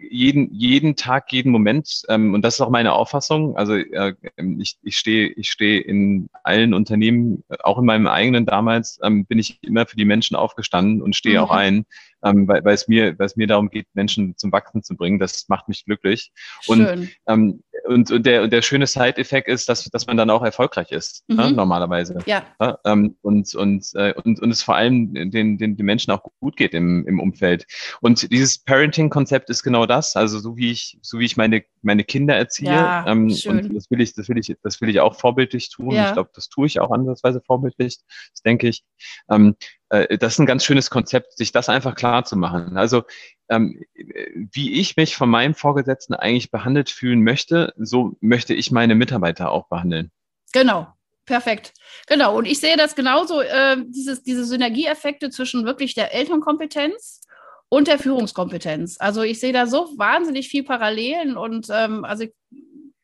jeden, 0.09 0.53
jeden 0.53 0.95
Tag, 0.95 1.31
jeden 1.31 1.51
Moment, 1.51 2.03
ähm, 2.09 2.33
und 2.33 2.43
das 2.43 2.55
ist 2.55 2.61
auch 2.61 2.69
meine 2.69 2.93
Auffassung, 2.93 3.55
also 3.55 3.75
äh, 3.75 4.13
ich, 4.59 4.77
ich 4.83 4.97
stehe 4.97 5.29
ich 5.29 5.49
stehe 5.49 5.79
in 5.79 6.29
allen 6.43 6.73
Unternehmen, 6.73 7.43
auch 7.63 7.79
in 7.79 7.85
meinem 7.85 8.07
eigenen 8.07 8.45
damals, 8.45 8.99
ähm, 9.03 9.25
bin 9.25 9.39
ich 9.39 9.57
immer 9.63 9.85
für 9.85 9.95
die 9.95 10.05
Menschen 10.05 10.35
aufgestanden 10.35 11.01
und 11.01 11.15
stehe 11.15 11.39
mhm. 11.39 11.43
auch 11.45 11.51
ein, 11.51 11.85
ähm, 12.23 12.47
weil, 12.47 12.63
weil, 12.63 12.73
es 12.73 12.87
mir, 12.87 13.17
weil 13.17 13.25
es 13.25 13.35
mir 13.35 13.47
darum 13.47 13.69
geht, 13.69 13.87
Menschen 13.93 14.35
zum 14.37 14.51
Wachsen 14.51 14.83
zu 14.83 14.95
bringen. 14.95 15.19
Das 15.19 15.47
macht 15.49 15.67
mich 15.67 15.85
glücklich. 15.85 16.31
Und, 16.67 16.87
Schön. 16.87 17.09
ähm, 17.27 17.63
und, 17.85 18.11
und, 18.11 18.25
der, 18.25 18.43
und 18.43 18.53
der 18.53 18.61
schöne 18.61 18.87
Side-Effekt 18.87 19.47
ist, 19.47 19.67
dass, 19.67 19.85
dass 19.85 20.07
man 20.07 20.17
dann 20.17 20.29
auch 20.29 20.43
erfolgreich 20.43 20.91
ist, 20.91 21.23
ne, 21.27 21.35
mhm. 21.35 21.41
ne, 21.41 21.51
normalerweise. 21.53 22.19
Ja. 22.25 22.43
ja 22.59 22.77
ähm, 22.85 23.15
und, 23.21 23.53
und, 23.55 23.89
äh, 23.95 24.13
und, 24.23 24.39
und 24.39 24.51
es 24.51 24.61
vor 24.61 24.75
allem 24.75 25.13
den, 25.13 25.57
den, 25.57 25.57
den 25.57 25.85
Menschen 25.85 26.11
auch 26.11 26.23
gut 26.39 26.57
geht 26.57 26.73
im, 26.73 27.07
im 27.07 27.19
Umfeld. 27.19 27.65
Und 28.01 28.31
dieses 28.31 28.59
Parenting-Konzept 28.59 29.49
ist 29.49 29.63
genau 29.63 29.85
das. 29.85 30.15
Also 30.15 30.39
so 30.39 30.57
wie 30.57 30.71
ich, 30.71 30.99
so 31.01 31.19
wie 31.19 31.25
ich 31.25 31.37
meine, 31.37 31.63
meine 31.81 32.03
Kinder 32.03 32.35
erziehe. 32.35 32.71
Ja, 32.71 33.05
ähm, 33.07 33.35
und 33.45 33.75
das 33.75 33.89
will 33.89 34.01
ich, 34.01 34.13
das 34.13 34.29
will 34.29 34.37
ich, 34.37 34.55
das 34.61 34.81
will 34.81 34.89
ich 34.89 34.99
auch 34.99 35.15
vorbildlich 35.15 35.69
tun. 35.69 35.91
Ja. 35.91 36.07
Ich 36.07 36.13
glaube, 36.13 36.29
das 36.33 36.49
tue 36.49 36.67
ich 36.67 36.79
auch 36.79 36.91
andersweise 36.91 37.41
vorbildlich. 37.41 37.97
Das 38.31 38.41
denke 38.43 38.67
ich. 38.67 38.83
Ähm, 39.29 39.55
äh, 39.91 40.17
das 40.17 40.33
ist 40.33 40.39
ein 40.39 40.45
ganz 40.45 40.63
schönes 40.63 40.89
Konzept, 40.89 41.37
sich 41.37 41.51
das 41.51 41.69
einfach 41.69 41.95
klar 41.95 42.23
zu 42.23 42.37
machen. 42.37 42.77
Also 42.77 43.03
ähm, 43.49 43.83
wie 43.93 44.79
ich 44.79 44.95
mich 44.95 45.15
von 45.15 45.29
meinem 45.29 45.53
Vorgesetzten 45.53 46.13
eigentlich 46.13 46.49
behandelt 46.49 46.89
fühlen 46.89 47.23
möchte, 47.23 47.73
so 47.77 48.15
möchte 48.21 48.53
ich 48.53 48.71
meine 48.71 48.95
Mitarbeiter 48.95 49.51
auch 49.51 49.67
behandeln. 49.67 50.11
Genau, 50.53 50.87
perfekt. 51.25 51.73
Genau. 52.07 52.37
Und 52.37 52.45
ich 52.45 52.59
sehe 52.59 52.77
das 52.77 52.95
genauso, 52.95 53.41
äh, 53.41 53.77
dieses, 53.87 54.23
diese 54.23 54.45
Synergieeffekte 54.45 55.29
zwischen 55.29 55.65
wirklich 55.65 55.93
der 55.93 56.13
Elternkompetenz 56.13 57.21
und 57.67 57.87
der 57.87 57.99
Führungskompetenz. 57.99 58.95
Also 58.99 59.21
ich 59.21 59.39
sehe 59.39 59.53
da 59.53 59.67
so 59.67 59.89
wahnsinnig 59.97 60.47
viel 60.47 60.63
Parallelen 60.63 61.35
und 61.35 61.67
ähm, 61.69 62.05
also 62.05 62.25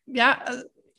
ja, 0.05 0.39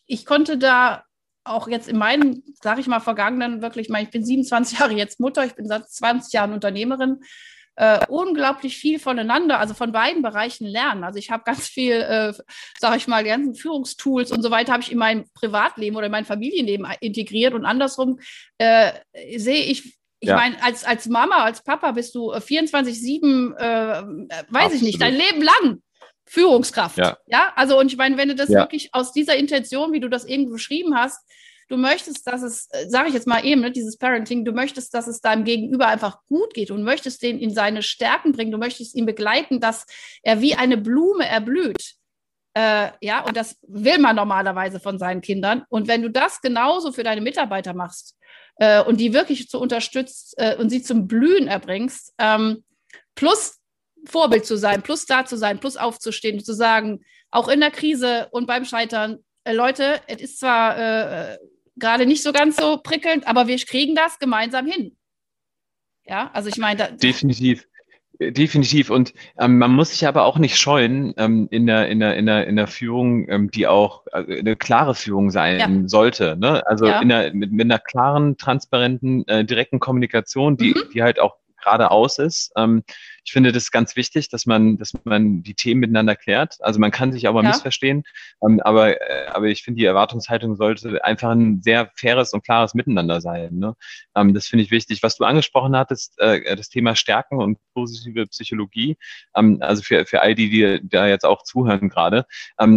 ich 0.07 0.27
konnte 0.27 0.59
da 0.59 1.05
auch 1.49 1.69
jetzt 1.69 1.89
in 1.89 1.99
meinen, 1.99 2.43
sage 2.63 2.81
ich 2.81 2.87
mal, 2.87 3.01
vergangenen, 3.01 3.63
wirklich, 3.63 3.89
ich 3.91 4.11
bin 4.11 4.25
27 4.25 4.79
Jahre 4.79 4.93
jetzt 4.93 5.21
Mutter, 5.21 5.45
ich 5.45 5.55
bin 5.55 5.67
seit 5.67 5.91
20 5.91 6.33
Jahren 6.33 6.53
Unternehmerin, 6.53 7.21
äh, 7.77 8.05
unglaublich 8.09 8.77
viel 8.77 8.99
voneinander, 8.99 9.61
also 9.61 9.73
von 9.73 9.93
beiden 9.93 10.21
Bereichen 10.21 10.67
lernen. 10.67 11.05
Also 11.05 11.19
ich 11.19 11.31
habe 11.31 11.45
ganz 11.45 11.69
viel, 11.69 11.95
äh, 11.95 12.33
sage 12.79 12.97
ich 12.97 13.07
mal, 13.07 13.23
die 13.23 13.31
ganzen 13.31 13.55
Führungstools 13.55 14.33
und 14.33 14.43
so 14.43 14.51
weiter 14.51 14.73
habe 14.73 14.83
ich 14.83 14.91
in 14.91 14.99
mein 14.99 15.27
Privatleben 15.33 15.97
oder 15.97 16.07
in 16.07 16.13
mein 16.13 16.25
Familienleben 16.25 16.89
integriert 17.01 17.55
und 17.55 17.65
andersrum 17.65 18.19
äh, 18.59 18.93
sehe 19.37 19.65
ich 19.65 19.99
ich 20.21 20.31
ja. 20.31 20.37
meine, 20.37 20.61
als, 20.65 20.85
als 20.85 21.07
Mama, 21.07 21.45
als 21.45 21.63
Papa 21.63 21.93
bist 21.93 22.15
du 22.17 22.33
24-7, 22.33 23.55
äh, 23.57 24.01
äh, 24.01 24.03
weiß 24.49 24.65
Absolut. 24.65 24.75
ich 24.75 24.83
nicht, 24.83 25.01
dein 25.01 25.15
Leben 25.15 25.43
lang 25.43 25.81
Führungskraft. 26.29 26.99
Ja, 26.99 27.19
ja? 27.27 27.53
also 27.57 27.79
und 27.79 27.87
ich 27.87 27.97
meine, 27.97 28.17
wenn 28.17 28.29
du 28.29 28.35
das 28.35 28.49
ja. 28.49 28.61
wirklich 28.61 28.91
aus 28.93 29.13
dieser 29.13 29.37
Intention, 29.37 29.93
wie 29.93 30.01
du 30.01 30.09
das 30.09 30.25
eben 30.25 30.51
beschrieben 30.51 30.97
hast, 30.97 31.21
du 31.69 31.77
möchtest, 31.77 32.27
dass 32.27 32.43
es, 32.43 32.69
äh, 32.71 32.89
sage 32.89 33.09
ich 33.09 33.15
jetzt 33.15 33.27
mal 33.27 33.45
eben, 33.45 33.61
ne, 33.61 33.71
dieses 33.71 33.97
Parenting, 33.97 34.45
du 34.45 34.53
möchtest, 34.53 34.95
dass 34.95 35.07
es 35.07 35.21
deinem 35.21 35.45
Gegenüber 35.45 35.87
einfach 35.87 36.19
gut 36.27 36.55
geht 36.55 36.71
und 36.71 36.83
möchtest 36.83 37.23
den 37.23 37.39
in 37.39 37.53
seine 37.53 37.83
Stärken 37.83 38.33
bringen, 38.33 38.51
du 38.51 38.59
möchtest 38.59 38.95
ihn 38.95 39.07
begleiten, 39.07 39.61
dass 39.61 39.87
er 40.23 40.41
wie 40.41 40.55
eine 40.55 40.77
Blume 40.77 41.27
erblüht. 41.27 41.95
Äh, 42.55 42.91
ja, 43.01 43.21
und 43.21 43.37
das 43.37 43.57
will 43.67 43.99
man 43.99 44.17
normalerweise 44.17 44.81
von 44.81 44.99
seinen 44.99 45.21
Kindern. 45.21 45.65
Und 45.69 45.87
wenn 45.87 46.03
du 46.03 46.11
das 46.11 46.41
genauso 46.41 46.93
für 46.93 47.05
deine 47.05 47.21
Mitarbeiter 47.21 47.75
machst 47.75 48.17
äh, 48.57 48.83
und 48.83 48.99
die 48.99 49.13
wirklich 49.13 49.49
zu 49.49 49.61
unterstützt 49.61 50.35
äh, 50.39 50.57
und 50.57 50.71
sie 50.71 50.83
zum 50.83 51.07
Blühen 51.07 51.47
erbringst, 51.47 52.15
ähm, 52.19 52.65
plus 53.15 53.58
Vorbild 54.09 54.47
zu 54.47 54.57
sein, 54.57 54.83
plus 54.83 55.07
da 55.07 55.25
zu 55.25 55.37
sein, 55.37 55.61
plus 55.61 55.77
aufzustehen, 55.77 56.43
zu 56.43 56.55
sagen, 56.55 57.01
auch 57.31 57.49
in 57.49 57.61
der 57.61 57.71
Krise 57.71 58.29
und 58.31 58.47
beim 58.47 58.65
Scheitern, 58.65 59.19
äh, 59.45 59.53
Leute, 59.53 60.01
es 60.07 60.21
ist 60.21 60.41
zwar 60.41 60.79
äh, 60.79 61.39
gerade 61.77 62.07
nicht 62.07 62.23
so 62.23 62.33
ganz 62.33 62.57
so 62.57 62.79
prickelnd, 62.79 63.27
aber 63.27 63.47
wir 63.47 63.57
kriegen 63.59 63.95
das 63.95 64.19
gemeinsam 64.19 64.67
hin. 64.67 64.97
Ja, 66.05 66.31
also 66.33 66.49
ich 66.49 66.57
meine. 66.57 66.97
Definitiv. 66.97 67.67
Definitiv. 68.21 68.91
Und 68.91 69.15
ähm, 69.39 69.59
man 69.59 69.73
muss 69.73 69.91
sich 69.91 70.05
aber 70.09 70.25
auch 70.25 70.39
nicht 70.39 70.59
scheuen 70.59 71.15
ähm, 71.19 71.47
in, 71.53 71.67
der, 71.69 71.89
in, 71.89 72.01
der, 72.01 72.17
in, 72.17 72.27
der, 72.27 72.49
in 72.49 72.57
der 72.57 72.67
Führung, 72.67 73.29
ähm, 73.29 73.49
die 73.49 73.69
auch 73.69 74.07
äh, 74.13 74.41
eine 74.41 74.57
klare 74.57 74.97
Führung 74.97 75.31
sein 75.31 75.59
ja. 75.61 75.89
sollte. 75.89 76.37
Ne? 76.37 76.67
Also 76.67 76.87
ja. 76.87 77.01
in 77.01 77.11
der, 77.11 77.33
mit, 77.33 77.53
mit 77.53 77.67
einer 77.67 77.79
klaren, 77.79 78.37
transparenten, 78.37 79.27
äh, 79.29 79.45
direkten 79.45 79.79
Kommunikation, 79.79 80.57
die, 80.57 80.71
mhm. 80.71 80.91
die 80.93 81.03
halt 81.05 81.21
auch 81.21 81.37
geradeaus 81.63 82.19
ist. 82.19 82.51
Ähm, 82.57 82.83
ich 83.29 83.33
finde 83.33 83.53
das 83.53 83.71
ganz 83.71 83.95
wichtig, 83.95 84.31
dass 84.31 84.47
man, 84.47 84.79
dass 84.79 84.95
man 85.05 85.43
die 85.43 85.53
Themen 85.53 85.81
miteinander 85.81 86.17
klärt. 86.17 86.57
Also 86.61 86.81
man 86.81 86.91
kann 86.91 87.13
sich 87.13 87.29
auch 87.29 87.35
mal 87.35 87.43
ja. 87.43 87.51
missverstehen, 87.51 88.05
ähm, 88.43 88.59
aber, 88.61 88.99
äh, 88.99 89.27
aber 89.27 89.49
ich 89.49 89.63
finde, 89.63 89.81
die 89.81 89.85
Erwartungshaltung 89.85 90.57
sollte 90.57 91.05
einfach 91.05 91.33
ein 91.33 91.61
sehr 91.61 91.91
faires 91.95 92.33
und 92.33 92.43
klares 92.43 92.73
Miteinander 92.73 93.21
sein. 93.21 93.59
Ne? 93.59 93.75
Ähm, 94.17 94.33
das 94.33 94.47
finde 94.47 94.65
ich 94.65 94.71
wichtig. 94.71 95.03
Was 95.03 95.17
du 95.17 95.25
angesprochen 95.25 95.77
hattest, 95.77 96.19
äh, 96.19 96.57
das 96.57 96.71
Thema 96.71 96.97
Stärken 96.97 97.37
und 97.37 97.59
positive 97.75 98.27
Psychologie, 98.29 98.97
ähm, 99.37 99.59
also 99.61 99.83
für, 99.83 100.07
für 100.07 100.23
all 100.23 100.35
die, 100.35 100.49
die 100.49 100.81
da 100.89 101.07
jetzt 101.07 101.27
auch 101.27 101.43
zuhören 101.43 101.91
gerade. 101.91 102.25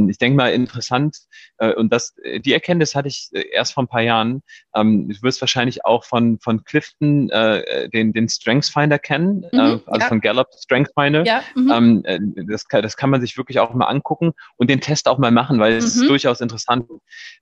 Ich 0.09 0.17
denke 0.17 0.35
mal 0.35 0.51
interessant, 0.51 1.17
äh, 1.59 1.73
und 1.73 1.93
das, 1.93 2.13
die 2.39 2.51
Erkenntnis 2.51 2.93
hatte 2.93 3.07
ich 3.07 3.29
erst 3.53 3.73
vor 3.73 3.83
ein 3.83 3.87
paar 3.87 4.01
Jahren. 4.01 4.41
Du 4.73 5.21
wirst 5.21 5.41
wahrscheinlich 5.41 5.85
auch 5.85 6.03
von, 6.03 6.39
von 6.39 6.63
Clifton 6.63 7.27
den, 7.27 8.13
den 8.13 8.29
Strengths 8.29 8.69
Finder 8.69 8.99
kennen, 8.99 9.45
mhm, 9.51 9.81
also 9.85 9.99
ja. 9.99 10.07
von 10.07 10.21
Gallup 10.21 10.40
Strength 10.57 10.91
Finder. 10.95 11.25
Ja, 11.25 11.43
mhm. 11.55 11.71
ähm, 11.71 12.01
äh, 12.05 12.19
das, 12.47 12.67
kann, 12.67 12.81
das 12.81 12.97
kann 12.97 13.09
man 13.09 13.21
sich 13.21 13.37
wirklich 13.37 13.59
auch 13.59 13.73
mal 13.73 13.85
angucken 13.85 14.33
und 14.57 14.69
den 14.69 14.81
Test 14.81 15.07
auch 15.07 15.17
mal 15.17 15.31
machen, 15.31 15.59
weil 15.59 15.73
es 15.73 15.95
mhm. 15.95 16.01
ist 16.01 16.09
durchaus 16.09 16.41
interessant, 16.41 16.85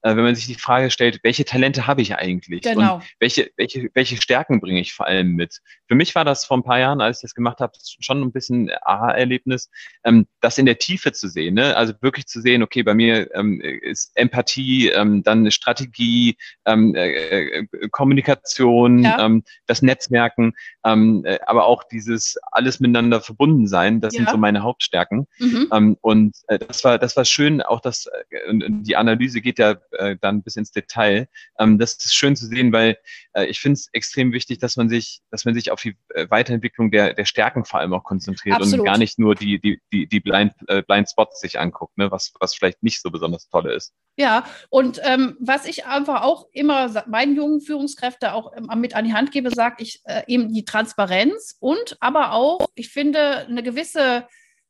äh, 0.02 0.16
wenn 0.16 0.24
man 0.24 0.36
sich 0.36 0.48
die 0.48 0.56
Frage 0.56 0.92
stellt, 0.92 1.20
welche 1.24 1.46
Talente 1.46 1.88
habe 1.88 2.02
ich 2.02 2.16
eigentlich? 2.16 2.62
Genau. 2.62 2.96
Und 2.96 3.04
welche, 3.20 3.52
welche, 3.58 3.90
welche 3.94 4.18
Stärken 4.18 4.60
bringe 4.60 4.80
ich 4.80 4.94
vor 4.94 5.08
allem 5.08 5.36
mit? 5.36 5.60
Für 5.88 5.96
mich 5.96 6.16
war 6.16 6.26
das 6.26 6.46
vor 6.46 6.58
ein 6.58 6.64
paar 6.64 6.80
Jahren, 6.80 7.02
als 7.02 7.18
ich 7.18 7.22
das 7.24 7.36
gemacht 7.36 7.60
habe, 7.60 7.74
schon 8.00 8.22
ein 8.22 8.32
bisschen 8.32 8.72
Aha-Erlebnis, 8.84 9.70
ähm, 10.04 10.28
das 10.42 10.58
in 10.58 10.66
der 10.66 10.78
Tiefe 10.78 11.12
zu 11.12 11.28
sehen. 11.28 11.56
Ne? 11.56 11.76
Also 11.76 11.94
wirklich 12.02 12.28
zu 12.28 12.42
sehen, 12.42 12.64
okay, 12.64 12.84
bei 12.84 12.94
mir 12.94 13.34
ähm, 13.36 13.62
ist 13.62 14.12
Empathie, 14.16 14.90
ähm, 14.90 15.24
dann 15.24 15.50
Strategie, 15.52 16.38
ähm, 16.66 16.96
äh, 16.96 17.10
äh, 17.10 17.68
Kommunikation, 17.92 19.04
ja. 19.04 19.26
ähm, 19.26 19.44
das 19.68 19.82
Netzwerken, 19.82 20.54
ähm, 20.86 21.24
äh, 21.26 21.40
aber 21.46 21.66
auch 21.66 21.84
dieses 21.84 22.38
alles 22.52 22.79
miteinander 22.80 23.22
verbunden 23.22 23.68
sein. 23.68 24.02
Das 24.02 24.14
ja. 24.14 24.20
sind 24.20 24.30
so 24.30 24.38
meine 24.38 24.64
Hauptstärken. 24.64 25.28
Mhm. 25.38 25.68
Ähm, 25.72 25.98
und 26.02 26.36
äh, 26.48 26.60
das 26.60 26.84
war 26.84 26.98
das 26.98 27.16
war 27.16 27.26
schön. 27.26 27.62
Auch 27.62 27.82
das 27.82 28.08
äh, 28.08 28.50
und 28.50 28.84
die 28.84 28.96
Analyse 28.96 29.42
geht 29.42 29.60
ja 29.60 29.78
äh, 29.92 30.18
dann 30.20 30.44
bis 30.44 30.56
ins 30.56 30.72
Detail. 30.72 31.28
Ähm, 31.58 31.78
das 31.78 31.94
ist 31.94 32.16
schön 32.16 32.36
zu 32.36 32.48
sehen, 32.48 32.72
weil 32.72 32.98
äh, 33.34 33.46
ich 33.46 33.60
finde 33.60 33.76
es 33.76 33.90
extrem 33.94 34.32
wichtig, 34.32 34.60
dass 34.60 34.78
man 34.78 34.90
sich 34.90 35.22
dass 35.32 35.46
man 35.46 35.54
sich 35.54 35.72
auf 35.72 35.82
die 35.82 35.96
äh, 36.10 36.30
Weiterentwicklung 36.30 36.92
der 36.92 37.14
der 37.14 37.26
Stärken 37.26 37.66
vor 37.66 37.80
allem 37.80 37.94
auch 37.94 38.04
konzentriert 38.04 38.58
Absolut. 38.58 38.80
und 38.80 38.86
gar 38.86 38.98
nicht 38.98 39.20
nur 39.20 39.36
die 39.36 39.60
die 39.60 39.82
die 39.92 40.08
die 40.08 40.20
Blind 40.20 40.54
äh, 40.68 40.82
Blind 40.84 41.10
Spots 41.10 41.40
sich 41.42 41.60
anguckt, 41.60 41.98
ne, 41.98 42.12
was 42.12 42.34
was 42.40 42.56
vielleicht 42.56 42.84
nicht 42.84 43.02
so 43.02 43.12
besonders 43.12 43.50
tolle 43.50 43.74
ist. 43.74 43.94
Ja, 44.20 44.44
und 44.70 45.00
ähm, 45.06 45.38
was 45.40 45.66
ich 45.66 45.86
einfach 45.86 46.24
auch 46.24 46.48
immer 46.52 46.92
meinen 47.08 47.38
jungen 47.38 47.62
Führungskräften 47.62 48.28
auch 48.28 48.52
ähm, 48.54 48.68
mit 48.82 48.94
an 48.94 49.06
die 49.06 49.14
Hand 49.14 49.32
gebe, 49.32 49.50
sage 49.50 49.78
ich 49.80 50.02
äh, 50.04 50.24
eben 50.28 50.54
die 50.54 50.66
Transparenz 50.66 51.56
und 51.62 51.96
aber 52.02 52.34
auch, 52.34 52.68
ich 52.76 52.90
finde, 52.90 53.48
eine 53.48 53.64
gewisse 53.64 54.28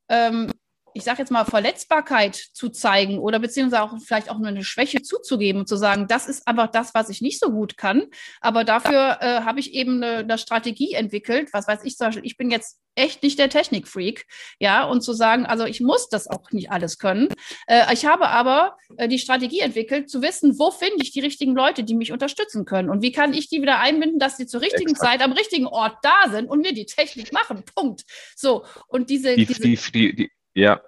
ähm, 0.10 0.52
ich 1.00 1.06
sage 1.06 1.20
jetzt 1.20 1.32
mal, 1.32 1.46
Verletzbarkeit 1.46 2.36
zu 2.36 2.70
zeigen 2.70 3.20
oder 3.20 3.40
beziehungsweise 3.40 3.84
auch 3.84 3.98
vielleicht 4.06 4.30
auch 4.30 4.36
eine 4.36 4.64
Schwäche 4.64 5.02
zuzugeben 5.02 5.62
und 5.62 5.68
zu 5.68 5.78
sagen, 5.78 6.08
das 6.08 6.28
ist 6.28 6.46
einfach 6.48 6.68
das, 6.68 6.94
was 6.94 7.10
ich 7.10 7.22
nicht 7.22 7.40
so 7.40 7.52
gut 7.52 7.78
kann. 7.78 8.08
Aber 8.42 8.66
dafür 8.66 9.18
äh, 9.22 9.42
habe 9.42 9.60
ich 9.60 9.74
eben 9.74 10.04
eine, 10.04 10.18
eine, 10.18 10.38
Strategie 10.38 10.94
entwickelt. 10.94 11.50
Was 11.54 11.68
weiß 11.68 11.86
ich 11.86 11.96
zum 11.96 12.08
Beispiel, 12.08 12.26
ich 12.26 12.38
bin 12.38 12.52
jetzt 12.52 12.80
echt 12.96 13.24
nicht 13.24 13.40
der 13.40 13.50
Technikfreak, 13.50 14.26
ja, 14.60 14.84
und 14.84 15.02
zu 15.02 15.14
sagen, 15.14 15.46
also 15.46 15.66
ich 15.66 15.80
muss 15.80 16.10
das 16.10 16.28
auch 16.28 16.52
nicht 16.52 16.70
alles 16.70 16.98
können. 16.98 17.30
Äh, 17.68 17.94
ich 17.94 18.06
habe 18.06 18.28
aber 18.28 18.76
äh, 18.98 19.08
die 19.08 19.20
Strategie 19.20 19.62
entwickelt, 19.62 20.10
zu 20.10 20.22
wissen, 20.22 20.60
wo 20.60 20.70
finde 20.70 21.02
ich 21.02 21.12
die 21.12 21.22
richtigen 21.22 21.56
Leute, 21.56 21.84
die 21.84 21.96
mich 21.96 22.12
unterstützen 22.12 22.66
können 22.66 22.90
und 22.90 23.02
wie 23.02 23.14
kann 23.14 23.34
ich 23.34 23.48
die 23.48 23.62
wieder 23.62 23.80
einbinden, 23.80 24.20
dass 24.20 24.36
sie 24.36 24.48
zur 24.48 24.62
richtigen 24.62 24.92
Exakt. 24.92 25.12
Zeit 25.12 25.22
am 25.22 25.32
richtigen 25.32 25.68
Ort 25.68 25.98
da 26.04 26.30
sind 26.30 26.50
und 26.50 26.60
mir 26.62 26.74
die 26.74 26.86
Technik 26.86 27.32
machen. 27.32 27.64
Punkt. 27.74 28.04
So 28.36 28.66
und 28.88 29.10
diese, 29.10 29.36
die, 29.36 29.46
diese 29.46 29.62
die, 29.62 29.78
die, 29.94 30.16
die 30.16 30.32
ja. 30.54 30.82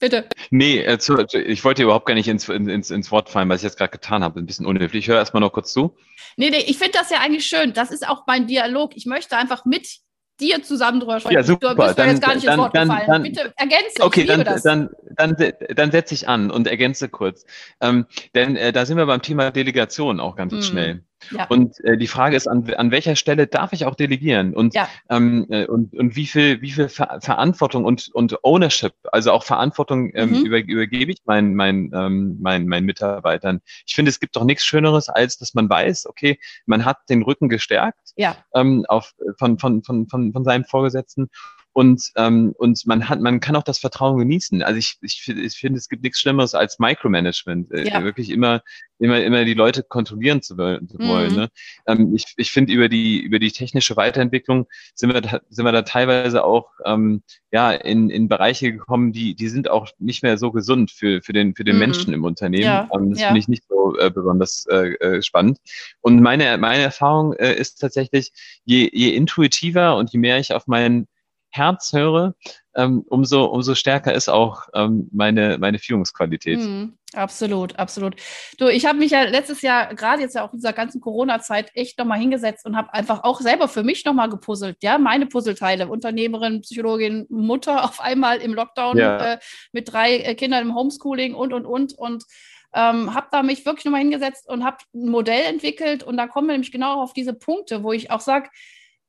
Bitte. 0.00 0.28
Nee, 0.50 0.78
äh, 0.78 0.98
ich 1.44 1.64
wollte 1.64 1.82
überhaupt 1.82 2.06
gar 2.06 2.14
nicht 2.14 2.26
ins, 2.26 2.48
ins, 2.48 2.90
ins 2.90 3.10
Wort 3.12 3.28
fallen, 3.28 3.48
was 3.50 3.58
ich 3.58 3.64
jetzt 3.64 3.76
gerade 3.76 3.92
getan 3.92 4.24
habe. 4.24 4.40
Ein 4.40 4.46
bisschen 4.46 4.66
unhöflich. 4.66 5.04
Ich 5.04 5.08
höre 5.08 5.18
erstmal 5.18 5.42
noch 5.42 5.52
kurz 5.52 5.72
zu. 5.72 5.94
Nee, 6.36 6.50
nee, 6.50 6.64
ich 6.66 6.78
finde 6.78 6.92
das 6.94 7.10
ja 7.10 7.18
eigentlich 7.18 7.46
schön. 7.46 7.74
Das 7.74 7.90
ist 7.90 8.08
auch 8.08 8.24
mein 8.26 8.46
Dialog. 8.46 8.96
Ich 8.96 9.04
möchte 9.04 9.36
einfach 9.36 9.66
mit 9.66 10.00
dir 10.40 10.62
zusammen 10.62 11.00
drüber 11.00 11.20
sprechen. 11.20 11.34
Ja, 11.34 11.42
super. 11.42 11.74
Du 11.74 11.82
bist 11.82 11.98
dann, 11.98 12.08
jetzt 12.08 12.22
gar 12.22 12.34
nicht 12.34 12.46
dann, 12.46 12.54
ins 12.54 12.62
Wort 12.62 12.74
dann, 12.74 12.88
gefallen. 12.88 13.08
Dann, 13.08 13.22
Bitte 13.22 13.52
ergänze. 13.56 14.02
Okay, 14.02 14.24
dann, 14.24 14.44
dann, 14.62 14.90
dann, 15.16 15.52
dann 15.74 15.90
setze 15.90 16.14
ich 16.14 16.26
an 16.26 16.50
und 16.50 16.66
ergänze 16.66 17.10
kurz. 17.10 17.44
Ähm, 17.82 18.06
denn 18.34 18.56
äh, 18.56 18.72
da 18.72 18.86
sind 18.86 18.96
wir 18.96 19.04
beim 19.04 19.20
Thema 19.20 19.50
Delegation 19.50 20.18
auch 20.18 20.34
ganz 20.34 20.52
hm. 20.52 20.62
schnell. 20.62 21.04
Ja. 21.30 21.46
Und 21.48 21.78
äh, 21.84 21.96
die 21.96 22.06
Frage 22.06 22.36
ist, 22.36 22.46
an, 22.46 22.72
an 22.74 22.90
welcher 22.90 23.16
Stelle 23.16 23.46
darf 23.46 23.72
ich 23.72 23.84
auch 23.84 23.94
delegieren? 23.94 24.54
Und, 24.54 24.74
ja. 24.74 24.88
ähm, 25.08 25.46
äh, 25.50 25.66
und, 25.66 25.94
und 25.94 26.16
wie 26.16 26.26
viel, 26.26 26.60
wie 26.62 26.70
viel 26.70 26.88
Ver 26.88 27.18
Verantwortung 27.20 27.84
und, 27.84 28.08
und 28.14 28.42
Ownership, 28.44 28.94
also 29.12 29.32
auch 29.32 29.44
Verantwortung 29.44 30.10
ähm, 30.14 30.30
mhm. 30.30 30.46
über, 30.46 30.58
übergebe 30.58 31.12
ich 31.12 31.18
meinen, 31.24 31.54
meinen, 31.54 31.90
ähm, 31.94 32.38
meinen, 32.40 32.66
meinen 32.66 32.86
Mitarbeitern? 32.86 33.60
Ich 33.86 33.94
finde, 33.94 34.10
es 34.10 34.20
gibt 34.20 34.36
doch 34.36 34.44
nichts 34.44 34.64
Schöneres, 34.64 35.08
als 35.08 35.38
dass 35.38 35.54
man 35.54 35.68
weiß, 35.68 36.06
okay, 36.06 36.38
man 36.66 36.84
hat 36.84 36.98
den 37.08 37.22
Rücken 37.22 37.48
gestärkt 37.48 38.12
ja. 38.16 38.36
ähm, 38.54 38.84
auf, 38.88 39.12
von, 39.38 39.58
von, 39.58 39.82
von, 39.82 40.08
von, 40.08 40.32
von 40.32 40.44
seinem 40.44 40.64
Vorgesetzten 40.64 41.28
und, 41.72 42.02
ähm, 42.16 42.52
und 42.58 42.84
man 42.86 43.08
hat, 43.08 43.20
man 43.20 43.38
kann 43.38 43.54
auch 43.54 43.62
das 43.62 43.78
Vertrauen 43.78 44.18
genießen. 44.18 44.62
Also 44.62 44.78
ich, 44.78 44.96
ich, 45.02 45.28
ich 45.28 45.56
finde, 45.56 45.78
es 45.78 45.88
gibt 45.88 46.02
nichts 46.02 46.20
Schlimmeres 46.20 46.54
als 46.54 46.80
Micromanagement. 46.80 47.70
Äh, 47.70 47.88
ja. 47.88 48.02
Wirklich 48.02 48.30
immer, 48.30 48.62
immer, 48.98 49.22
immer 49.22 49.44
die 49.44 49.54
Leute 49.54 49.84
kontrollieren 49.84 50.42
zu, 50.42 50.58
wollen. 50.58 50.88
Mhm. 51.30 51.36
Ne? 51.36 51.48
Ähm, 51.86 52.14
ich 52.14 52.34
ich 52.36 52.50
finde, 52.50 52.72
über 52.72 52.88
die, 52.88 53.20
über 53.20 53.38
die 53.38 53.52
technische 53.52 53.96
Weiterentwicklung 53.96 54.66
sind 54.94 55.14
wir 55.14 55.20
da, 55.20 55.40
sind 55.48 55.64
wir 55.64 55.72
da 55.72 55.82
teilweise 55.82 56.44
auch 56.44 56.70
ähm, 56.84 57.22
ja, 57.52 57.70
in, 57.70 58.10
in 58.10 58.28
Bereiche 58.28 58.72
gekommen, 58.72 59.12
die, 59.12 59.36
die 59.36 59.48
sind 59.48 59.70
auch 59.70 59.88
nicht 59.98 60.24
mehr 60.24 60.38
so 60.38 60.50
gesund 60.50 60.90
für, 60.90 61.22
für 61.22 61.32
den, 61.32 61.54
für 61.54 61.64
den 61.64 61.76
mhm. 61.76 61.80
Menschen 61.80 62.12
im 62.12 62.24
Unternehmen. 62.24 62.64
Ja. 62.64 62.88
Ähm, 62.92 63.10
das 63.10 63.20
ja. 63.20 63.26
finde 63.28 63.40
ich 63.40 63.48
nicht 63.48 63.64
so 63.68 63.96
äh, 63.96 64.10
besonders 64.10 64.66
äh, 64.66 64.94
äh, 64.94 65.22
spannend. 65.22 65.58
Und 66.00 66.20
meine, 66.20 66.58
meine 66.58 66.82
Erfahrung 66.82 67.32
äh, 67.34 67.54
ist 67.54 67.76
tatsächlich, 67.76 68.32
je, 68.64 68.90
je 68.92 69.14
intuitiver 69.14 69.96
und 69.96 70.12
je 70.12 70.18
mehr 70.18 70.38
ich 70.38 70.52
auf 70.52 70.66
meinen 70.66 71.06
Herz 71.50 71.92
höre, 71.92 72.34
ähm, 72.76 73.04
umso, 73.08 73.44
umso 73.44 73.74
stärker 73.74 74.14
ist 74.14 74.28
auch 74.28 74.68
ähm, 74.74 75.08
meine, 75.12 75.58
meine 75.58 75.78
Führungsqualität. 75.78 76.58
Mm, 76.58 76.92
absolut, 77.14 77.76
absolut. 77.78 78.14
Du, 78.58 78.68
ich 78.68 78.86
habe 78.86 78.98
mich 78.98 79.10
ja 79.10 79.22
letztes 79.22 79.62
Jahr, 79.62 79.94
gerade 79.94 80.22
jetzt 80.22 80.36
ja 80.36 80.44
auch 80.44 80.52
in 80.52 80.58
dieser 80.58 80.72
ganzen 80.72 81.00
Corona-Zeit, 81.00 81.72
echt 81.74 81.98
nochmal 81.98 82.20
hingesetzt 82.20 82.64
und 82.64 82.76
habe 82.76 82.94
einfach 82.94 83.24
auch 83.24 83.40
selber 83.40 83.66
für 83.66 83.82
mich 83.82 84.04
nochmal 84.04 84.28
gepuzzelt. 84.28 84.76
Ja, 84.82 84.98
meine 84.98 85.26
Puzzleteile, 85.26 85.88
Unternehmerin, 85.88 86.60
Psychologin, 86.60 87.26
Mutter 87.28 87.84
auf 87.84 88.00
einmal 88.00 88.38
im 88.38 88.54
Lockdown 88.54 88.96
ja. 88.96 89.34
äh, 89.34 89.38
mit 89.72 89.92
drei 89.92 90.18
äh, 90.18 90.34
Kindern 90.36 90.68
im 90.68 90.74
Homeschooling 90.74 91.34
und, 91.34 91.52
und, 91.52 91.66
und. 91.66 91.94
Und 91.98 92.24
ähm, 92.72 93.14
habe 93.14 93.26
da 93.32 93.42
mich 93.42 93.66
wirklich 93.66 93.84
nochmal 93.84 94.02
hingesetzt 94.02 94.48
und 94.48 94.64
habe 94.64 94.76
ein 94.94 95.08
Modell 95.08 95.44
entwickelt. 95.46 96.04
Und 96.04 96.16
da 96.16 96.28
kommen 96.28 96.46
wir 96.46 96.52
nämlich 96.52 96.70
genau 96.70 97.02
auf 97.02 97.12
diese 97.12 97.34
Punkte, 97.34 97.82
wo 97.82 97.92
ich 97.92 98.12
auch 98.12 98.20
sage, 98.20 98.48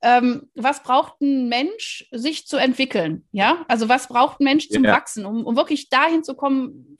ähm, 0.01 0.49
was 0.55 0.83
braucht 0.83 1.21
ein 1.21 1.47
Mensch, 1.47 2.07
sich 2.11 2.47
zu 2.47 2.57
entwickeln? 2.57 3.27
Ja, 3.31 3.65
also 3.67 3.89
was 3.89 4.07
braucht 4.07 4.39
ein 4.39 4.45
Mensch 4.45 4.69
zum 4.69 4.83
ja. 4.83 4.93
Wachsen, 4.93 5.25
um, 5.25 5.45
um 5.45 5.55
wirklich 5.55 5.89
dahin 5.89 6.23
zu 6.23 6.35
kommen, 6.35 6.97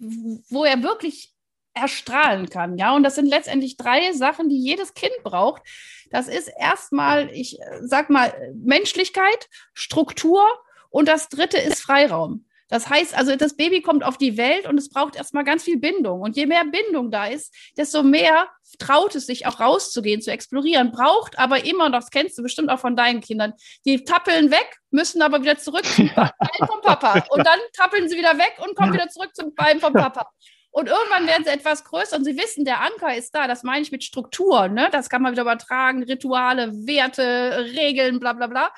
wo 0.50 0.64
er 0.64 0.84
wirklich 0.84 1.34
erstrahlen 1.74 2.50
kann. 2.50 2.78
Ja, 2.78 2.96
und 2.96 3.04
das 3.04 3.16
sind 3.16 3.28
letztendlich 3.28 3.78
drei 3.78 4.12
Sachen, 4.12 4.50
die 4.50 4.60
jedes 4.60 4.94
Kind 4.94 5.14
braucht. 5.24 5.62
Das 6.10 6.28
ist 6.28 6.50
erstmal, 6.60 7.30
ich 7.32 7.60
äh, 7.62 7.80
sag 7.82 8.10
mal, 8.10 8.34
Menschlichkeit, 8.56 9.48
Struktur 9.74 10.46
und 10.90 11.08
das 11.08 11.30
dritte 11.30 11.58
ist 11.58 11.82
Freiraum. 11.82 12.46
Das 12.72 12.90
heißt 12.90 13.16
also, 13.16 13.36
das 13.36 13.56
Baby 13.58 13.82
kommt 13.82 14.04
auf 14.04 14.18
die 14.18 14.38
Welt 14.38 14.66
und 14.66 14.78
es 14.78 14.90
braucht 14.90 15.18
erstmal 15.18 15.44
ganz 15.44 15.64
viel 15.64 15.78
Bindung. 15.78 16.22
Und 16.22 16.38
je 16.38 16.46
mehr 16.46 16.64
Bindung 16.64 17.12
da 17.12 17.28
ist, 17.28 17.54
desto 17.78 18.02
mehr 18.02 18.48
traut 18.80 19.14
es 19.14 19.26
sich 19.26 19.46
auch 19.46 19.60
rauszugehen, 19.60 20.22
zu 20.22 20.32
explorieren, 20.32 20.94
braucht 20.94 21.38
aber 21.38 21.66
immer, 21.66 21.90
das 21.92 22.10
kennst 22.10 22.38
du 22.38 22.44
bestimmt 22.44 22.70
auch 22.70 22.80
von 22.80 22.96
deinen 22.96 23.20
Kindern, 23.20 23.54
die 23.86 24.06
tappeln 24.06 24.52
weg, 24.52 24.78
müssen 24.90 25.22
aber 25.22 25.42
wieder 25.42 25.58
zurück 25.58 25.86
zum 25.86 26.10
Bein 26.16 26.68
vom 26.68 26.82
Papa. 26.82 27.26
Und 27.30 27.46
dann 27.46 27.60
tappeln 27.74 28.08
sie 28.08 28.18
wieder 28.18 28.38
weg 28.38 28.56
und 28.66 28.74
kommen 28.76 28.94
wieder 28.94 29.10
zurück 29.10 29.36
zum 29.36 29.54
Bein 29.54 29.82
vom 29.82 29.92
Papa. 29.92 30.32
Und 30.74 30.88
irgendwann 30.88 31.28
werden 31.28 31.44
sie 31.44 31.50
etwas 31.50 31.84
größer 31.84 32.16
und 32.16 32.24
sie 32.24 32.38
wissen, 32.38 32.64
der 32.64 32.80
Anker 32.80 33.14
ist 33.14 33.36
da. 33.36 33.48
Das 33.48 33.64
meine 33.64 33.82
ich 33.82 33.92
mit 33.92 34.06
Struktur. 34.06 34.70
Ne? 34.70 34.88
Das 34.94 35.10
kann 35.10 35.22
man 35.22 35.34
wieder 35.34 35.42
übertragen. 35.42 36.04
Rituale, 36.04 36.72
Werte, 36.72 37.66
Regeln, 37.76 38.22
bla 38.22 38.32
bla 38.32 38.48
bla. 38.48 38.72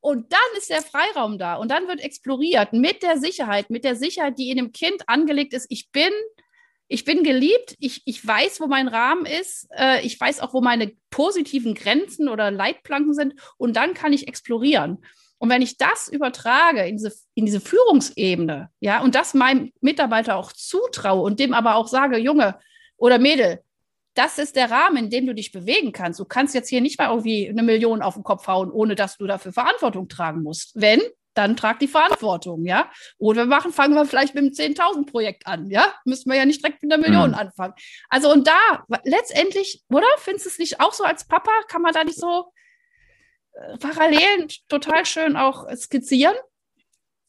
Und 0.00 0.32
dann 0.32 0.40
ist 0.56 0.70
der 0.70 0.82
Freiraum 0.82 1.38
da 1.38 1.56
und 1.56 1.70
dann 1.70 1.86
wird 1.86 2.00
exploriert 2.00 2.72
mit 2.72 3.02
der 3.02 3.18
Sicherheit, 3.18 3.68
mit 3.68 3.84
der 3.84 3.96
Sicherheit, 3.96 4.38
die 4.38 4.50
in 4.50 4.56
dem 4.56 4.72
Kind 4.72 5.08
angelegt 5.08 5.52
ist. 5.52 5.66
Ich 5.68 5.90
bin, 5.90 6.10
ich 6.88 7.04
bin 7.04 7.22
geliebt, 7.22 7.76
ich, 7.78 8.02
ich 8.06 8.26
weiß, 8.26 8.60
wo 8.60 8.66
mein 8.66 8.88
Rahmen 8.88 9.26
ist, 9.26 9.68
äh, 9.76 10.00
ich 10.00 10.18
weiß 10.18 10.40
auch, 10.40 10.54
wo 10.54 10.62
meine 10.62 10.92
positiven 11.10 11.74
Grenzen 11.74 12.28
oder 12.28 12.50
Leitplanken 12.50 13.12
sind 13.12 13.34
und 13.58 13.76
dann 13.76 13.92
kann 13.92 14.14
ich 14.14 14.26
explorieren. 14.26 15.04
Und 15.36 15.48
wenn 15.48 15.62
ich 15.62 15.76
das 15.76 16.08
übertrage 16.08 16.86
in 16.86 16.96
diese, 16.96 17.14
in 17.34 17.46
diese 17.46 17.60
Führungsebene, 17.60 18.70
ja, 18.80 19.02
und 19.02 19.14
das 19.14 19.32
meinem 19.32 19.72
Mitarbeiter 19.80 20.36
auch 20.36 20.52
zutraue 20.52 21.22
und 21.22 21.40
dem 21.40 21.54
aber 21.54 21.76
auch 21.76 21.88
sage, 21.88 22.18
Junge 22.18 22.58
oder 22.96 23.18
Mädel, 23.18 23.62
das 24.14 24.38
ist 24.38 24.56
der 24.56 24.70
Rahmen, 24.70 24.96
in 24.96 25.10
dem 25.10 25.26
du 25.26 25.34
dich 25.34 25.52
bewegen 25.52 25.92
kannst. 25.92 26.18
Du 26.18 26.24
kannst 26.24 26.54
jetzt 26.54 26.68
hier 26.68 26.80
nicht 26.80 26.98
mal 26.98 27.08
irgendwie 27.08 27.48
eine 27.48 27.62
Million 27.62 28.02
auf 28.02 28.14
den 28.14 28.24
Kopf 28.24 28.46
hauen, 28.46 28.70
ohne 28.70 28.94
dass 28.94 29.16
du 29.16 29.26
dafür 29.26 29.52
Verantwortung 29.52 30.08
tragen 30.08 30.42
musst. 30.42 30.72
Wenn, 30.74 31.00
dann 31.34 31.56
trag 31.56 31.78
die 31.78 31.88
Verantwortung, 31.88 32.64
ja. 32.64 32.90
Oder 33.18 33.42
wir 33.42 33.46
machen, 33.46 33.72
fangen 33.72 33.94
wir 33.94 34.04
vielleicht 34.04 34.34
mit 34.34 34.42
einem 34.42 34.52
10.000 34.52 35.06
Projekt 35.06 35.46
an, 35.46 35.70
ja. 35.70 35.94
Müssen 36.04 36.30
wir 36.30 36.36
ja 36.36 36.44
nicht 36.44 36.62
direkt 36.62 36.82
mit 36.82 36.92
einer 36.92 37.00
Million 37.00 37.30
mhm. 37.30 37.36
anfangen. 37.36 37.74
Also 38.08 38.32
und 38.32 38.48
da 38.48 38.84
letztendlich, 39.04 39.82
oder? 39.90 40.06
Findest 40.18 40.46
du 40.46 40.50
es 40.50 40.58
nicht 40.58 40.80
auch 40.80 40.92
so 40.92 41.04
als 41.04 41.26
Papa? 41.26 41.52
Kann 41.68 41.82
man 41.82 41.92
da 41.92 42.02
nicht 42.02 42.18
so 42.18 42.52
äh, 43.52 43.78
Parallelen 43.78 44.48
total 44.68 45.06
schön 45.06 45.36
auch 45.36 45.68
skizzieren? 45.76 46.34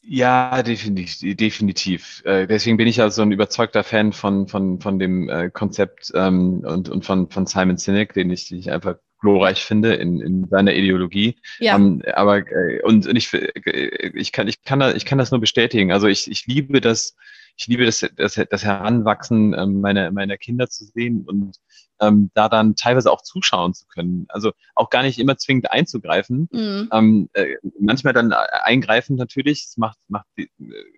Ja, 0.04 0.64
definitiv. 0.64 1.38
definitiv. 1.38 2.24
Äh, 2.26 2.48
deswegen 2.48 2.78
bin 2.78 2.88
ich 2.88 2.98
ja 2.98 3.10
so 3.12 3.22
ein 3.22 3.32
überzeugter 3.32 3.84
Fan 3.84 4.14
von, 4.14 4.48
von, 4.48 4.82
von 4.82 4.98
dem 4.98 5.30
äh, 5.30 5.50
Konzept 5.52 6.12
ähm, 6.16 6.64
und, 6.66 6.90
und 6.90 7.06
von, 7.06 7.30
von 7.30 7.46
Simon 7.46 7.78
Sinek, 7.78 8.14
den 8.14 8.32
ich, 8.32 8.50
den 8.50 8.60
ich 8.60 8.72
einfach 8.72 8.96
glorreich 9.20 9.64
finde 9.64 9.94
in, 9.94 10.20
in 10.20 10.48
seiner 10.50 10.74
Ideologie. 10.74 11.38
Ja. 11.60 11.76
Um, 11.76 12.02
ähm, 12.04 12.14
aber 12.14 12.40
äh, 12.40 12.82
und, 12.84 13.06
und 13.06 13.16
ich, 13.16 13.32
ich 13.34 14.32
kann 14.32 14.48
ich 14.48 14.64
kann 14.64 14.82
ich 14.96 15.06
kann 15.06 15.20
das 15.20 15.32
nur 15.32 15.40
bestätigen. 15.40 15.92
Also 15.92 16.08
ich, 16.08 16.30
ich 16.30 16.48
liebe 16.48 16.82
das 16.82 17.16
ich 17.58 17.68
liebe 17.68 17.86
das, 17.86 18.06
das, 18.16 18.40
das 18.50 18.64
Heranwachsen 18.64 19.54
ähm, 19.54 19.82
meiner 19.82 20.12
meiner 20.12 20.38
Kinder 20.38 20.70
zu 20.70 20.86
sehen 20.86 21.24
und 21.26 21.58
ähm, 22.02 22.32
da 22.34 22.50
dann 22.50 22.76
teilweise 22.76 23.12
auch 23.12 23.22
zuschauen 23.22 23.74
zu 23.74 23.86
können. 23.88 24.26
Also 24.30 24.52
auch 24.76 24.90
gar 24.90 25.04
nicht 25.04 25.20
immer 25.20 25.38
zwingend 25.38 25.72
einzugreifen. 25.72 26.50
Mhm. 26.52 26.90
Ähm, 26.92 27.30
äh, 27.34 27.56
manchmal 27.80 28.14
dann 28.14 28.32
äh, 28.32 28.36
eingreifen 28.64 29.16
natürlich, 29.16 29.66
das 29.66 29.78
macht, 29.78 29.98
macht 30.08 30.26
äh, 30.36 30.48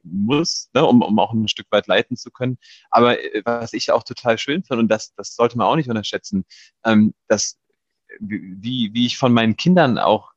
muss, 0.04 0.70
ne, 0.74 0.86
um, 0.86 1.02
um 1.02 1.20
auch 1.20 1.34
ein 1.34 1.48
Stück 1.50 1.68
weit 1.72 1.88
leiten 1.88 2.16
zu 2.16 2.32
können. 2.32 2.58
Aber 2.90 3.20
äh, 3.20 3.42
was 3.44 3.74
ich 3.74 3.92
auch 3.92 4.04
total 4.04 4.38
schön 4.38 4.64
finde, 4.64 4.82
und 4.82 4.88
das, 4.88 5.14
das 5.16 5.36
sollte 5.36 5.58
man 5.58 5.68
auch 5.68 5.76
nicht 5.76 5.90
unterschätzen, 5.90 6.46
ähm, 6.86 7.14
dass 7.28 7.60
wie, 8.20 8.92
wie 8.94 9.06
ich 9.06 9.18
von 9.18 9.34
meinen 9.34 9.58
Kindern 9.58 9.98
auch 9.98 10.32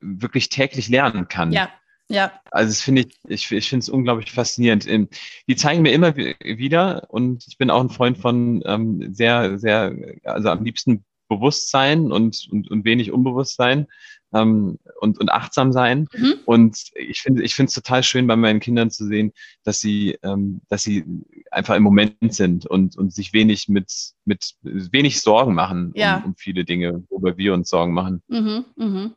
wirklich 0.00 0.48
täglich 0.48 0.88
lernen 0.88 1.28
kann. 1.28 1.52
Ja. 1.52 1.70
Ja. 2.12 2.30
Also 2.50 2.70
das 2.70 2.82
finde 2.82 3.02
ich, 3.02 3.16
ich, 3.26 3.50
ich 3.50 3.68
finde 3.68 3.82
es 3.82 3.88
unglaublich 3.88 4.32
faszinierend. 4.32 4.86
Ähm, 4.86 5.08
die 5.48 5.56
zeigen 5.56 5.80
mir 5.82 5.92
immer 5.92 6.14
wieder 6.14 7.06
und 7.08 7.46
ich 7.48 7.56
bin 7.56 7.70
auch 7.70 7.80
ein 7.80 7.88
Freund 7.88 8.18
von 8.18 8.62
ähm, 8.66 9.14
sehr, 9.14 9.58
sehr, 9.58 9.96
also 10.24 10.50
am 10.50 10.62
liebsten 10.62 11.04
Bewusstsein 11.28 12.12
und, 12.12 12.46
und, 12.50 12.70
und 12.70 12.84
wenig 12.84 13.12
Unbewusstsein 13.12 13.86
ähm, 14.34 14.78
und, 15.00 15.18
und 15.18 15.32
achtsam 15.32 15.72
sein. 15.72 16.06
Mhm. 16.12 16.34
Und 16.44 16.78
ich 16.94 17.22
finde 17.22 17.42
ich 17.42 17.54
finde 17.54 17.68
es 17.68 17.74
total 17.74 18.02
schön 18.02 18.26
bei 18.26 18.36
meinen 18.36 18.60
Kindern 18.60 18.90
zu 18.90 19.06
sehen, 19.06 19.32
dass 19.64 19.80
sie, 19.80 20.18
ähm, 20.22 20.60
dass 20.68 20.82
sie 20.82 21.04
einfach 21.50 21.76
im 21.76 21.82
Moment 21.82 22.34
sind 22.34 22.66
und, 22.66 22.94
und 22.96 23.14
sich 23.14 23.32
wenig 23.32 23.68
mit, 23.68 23.90
mit 24.26 24.54
wenig 24.62 25.22
Sorgen 25.22 25.54
machen 25.54 25.92
ja. 25.94 26.18
um, 26.18 26.24
um 26.24 26.36
viele 26.36 26.66
Dinge, 26.66 27.04
worüber 27.08 27.38
wir 27.38 27.54
uns 27.54 27.70
Sorgen 27.70 27.94
machen. 27.94 28.22
Mhm, 28.28 28.66
mhm. 28.76 29.14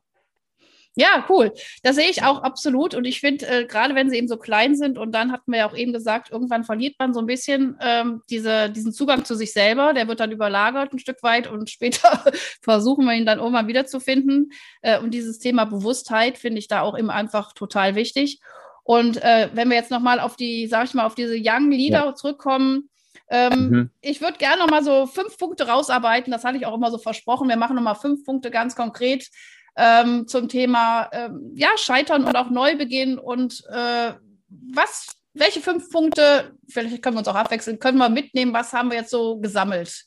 Ja, 0.96 1.26
cool. 1.30 1.52
Das 1.84 1.98
sehe 1.98 2.10
ich 2.10 2.24
auch 2.24 2.42
absolut. 2.42 2.96
Und 2.96 3.06
ich 3.06 3.20
finde, 3.20 3.46
äh, 3.48 3.66
gerade 3.66 3.96
wenn 3.96 4.10
sie 4.10 4.18
eben 4.18 4.30
so 4.30 4.38
klein 4.38 4.76
sind, 4.76 4.98
und 4.98 5.12
dann 5.12 5.32
hatten 5.32 5.52
wir 5.52 5.60
ja 5.60 5.70
auch 5.70 5.76
eben 5.76 5.92
gesagt, 5.92 6.32
irgendwann 6.32 6.64
verliert 6.64 6.96
man 6.98 7.14
so 7.14 7.20
ein 7.20 7.26
bisschen 7.26 7.78
ähm, 7.82 8.22
diese, 8.30 8.70
diesen 8.70 8.94
Zugang 8.94 9.26
zu 9.26 9.36
sich 9.36 9.52
selber. 9.52 9.94
Der 9.94 10.08
wird 10.08 10.22
dann 10.22 10.32
überlagert 10.32 10.94
ein 10.94 11.00
Stück 11.00 11.22
weit 11.22 11.48
und 11.48 11.70
später 11.76 12.24
versuchen 12.62 13.06
wir 13.06 13.14
ihn 13.14 13.26
dann 13.26 13.40
irgendwann 13.40 13.68
wiederzufinden. 13.68 14.52
Äh, 14.82 15.00
und 15.00 15.14
dieses 15.14 15.40
Thema 15.40 15.66
Bewusstheit 15.66 16.38
finde 16.38 16.60
ich 16.60 16.68
da 16.68 16.82
auch 16.82 16.98
eben 16.98 17.10
einfach 17.10 17.54
total 17.54 17.96
wichtig. 17.96 18.40
Und 18.84 19.18
äh, 19.18 19.50
wenn 19.54 19.70
wir 19.70 19.76
jetzt 19.76 19.92
nochmal 19.92 20.20
auf 20.20 20.36
die, 20.36 20.68
sag 20.68 20.86
ich 20.86 20.94
mal, 20.94 21.06
auf 21.06 21.16
diese 21.16 21.36
Young 21.38 21.72
Leader 21.72 22.06
ja. 22.06 22.16
zurückkommen, 22.16 22.90
ähm, 23.30 23.70
mhm. 23.70 23.90
Ich 24.02 24.22
würde 24.22 24.38
gerne 24.38 24.62
noch 24.62 24.70
mal 24.70 24.84
so 24.84 25.08
fünf 25.08 25.38
Punkte 25.38 25.68
rausarbeiten. 25.68 26.32
Das 26.32 26.44
hatte 26.44 26.58
ich 26.58 26.66
auch 26.66 26.76
immer 26.76 26.92
so 26.92 26.98
versprochen. 26.98 27.50
Wir 27.50 27.58
machen 27.58 27.76
noch 27.76 27.82
mal 27.82 27.96
fünf 27.96 28.24
Punkte 28.24 28.52
ganz 28.52 28.76
konkret, 28.76 29.30
ähm, 29.76 30.28
zum 30.28 30.50
Thema 30.50 31.10
ähm, 31.12 31.52
ja, 31.56 31.70
Scheitern 31.78 32.26
und 32.26 32.36
auch 32.36 32.50
Neubeginn 32.50 33.18
und 33.18 33.64
äh, 33.70 34.14
was, 34.48 35.16
welche 35.34 35.62
fünf 35.62 35.90
Punkte, 35.90 36.56
vielleicht 36.68 37.02
können 37.02 37.16
wir 37.16 37.20
uns 37.20 37.28
auch 37.28 37.36
abwechseln, 37.36 37.80
können 37.80 37.98
wir 37.98 38.10
mitnehmen, 38.10 38.54
was 38.54 38.74
haben 38.74 38.90
wir 38.90 38.98
jetzt 38.98 39.12
so 39.12 39.38
gesammelt? 39.38 40.06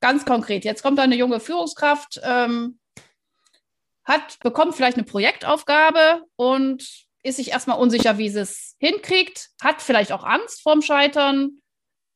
Ganz 0.00 0.24
konkret. 0.24 0.64
Jetzt 0.64 0.82
kommt 0.82 0.98
da 0.98 1.02
eine 1.02 1.16
junge 1.16 1.40
Führungskraft, 1.40 2.20
ähm, 2.22 2.78
hat, 4.04 4.38
bekommt 4.40 4.74
vielleicht 4.74 4.96
eine 4.96 5.06
Projektaufgabe 5.06 6.22
und 6.36 7.06
ist 7.22 7.36
sich 7.36 7.50
erstmal 7.50 7.78
unsicher, 7.78 8.18
wie 8.18 8.30
sie 8.30 8.40
es 8.40 8.76
hinkriegt, 8.78 9.50
hat 9.60 9.82
vielleicht 9.82 10.12
auch 10.12 10.24
Angst 10.24 10.62
vorm 10.62 10.82
Scheitern. 10.82 11.60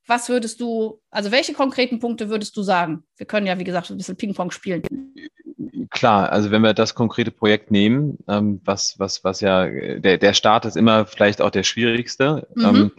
was 0.06 0.28
würdest 0.28 0.60
du, 0.60 1.00
also 1.10 1.30
welche 1.30 1.54
konkreten 1.54 2.00
Punkte 2.00 2.28
würdest 2.28 2.56
du 2.56 2.62
sagen? 2.62 3.04
Wir 3.16 3.26
können 3.26 3.46
ja, 3.46 3.58
wie 3.58 3.64
gesagt, 3.64 3.88
ein 3.88 3.96
bisschen 3.96 4.16
Ping-Pong 4.16 4.50
spielen. 4.50 4.82
Klar, 5.90 6.30
also 6.32 6.50
wenn 6.50 6.62
wir 6.62 6.74
das 6.74 6.94
konkrete 6.94 7.30
Projekt 7.30 7.70
nehmen, 7.70 8.18
ähm, 8.28 8.60
was, 8.64 8.98
was, 8.98 9.24
was 9.24 9.40
ja, 9.40 9.66
der, 9.68 10.18
der 10.18 10.32
Start 10.34 10.64
ist 10.64 10.76
immer 10.76 11.06
vielleicht 11.06 11.40
auch 11.42 11.50
der 11.50 11.62
schwierigste. 11.62 12.48
Mhm. 12.54 12.64
Ähm, 12.64 12.90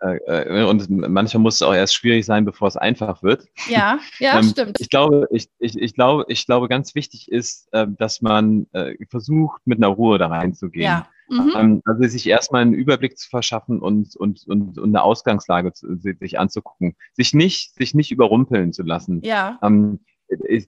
äh, 0.00 0.64
und 0.64 0.90
manchmal 0.90 1.42
muss 1.42 1.56
es 1.56 1.62
auch 1.62 1.74
erst 1.74 1.94
schwierig 1.94 2.26
sein, 2.26 2.44
bevor 2.44 2.68
es 2.68 2.76
einfach 2.76 3.22
wird. 3.22 3.46
Ja, 3.68 3.98
ja, 4.18 4.38
ähm, 4.38 4.44
stimmt. 4.44 4.80
Ich 4.80 4.90
glaube, 4.90 5.26
ich, 5.30 5.48
ich, 5.58 5.76
ich 5.78 5.94
glaube, 5.94 6.24
ich 6.28 6.44
glaube, 6.46 6.68
ganz 6.68 6.94
wichtig 6.94 7.30
ist, 7.30 7.68
äh, 7.72 7.86
dass 7.88 8.20
man 8.20 8.66
äh, 8.72 8.94
versucht, 9.08 9.62
mit 9.64 9.78
einer 9.78 9.88
Ruhe 9.88 10.18
da 10.18 10.26
reinzugehen. 10.26 10.84
Ja. 10.84 11.08
Mhm. 11.28 11.52
Ähm, 11.56 11.82
also 11.84 12.06
sich 12.06 12.28
erstmal 12.28 12.62
einen 12.62 12.74
Überblick 12.74 13.18
zu 13.18 13.28
verschaffen 13.28 13.80
und, 13.80 14.14
und, 14.16 14.46
und, 14.46 14.78
und 14.78 14.88
eine 14.88 15.02
Ausgangslage 15.02 15.72
zu, 15.72 15.96
sich 15.96 16.38
anzugucken. 16.38 16.94
Sich 17.14 17.34
nicht, 17.34 17.74
sich 17.74 17.94
nicht 17.94 18.12
überrumpeln 18.12 18.72
zu 18.72 18.82
lassen. 18.82 19.22
Ja. 19.24 19.58
Ähm, 19.62 20.00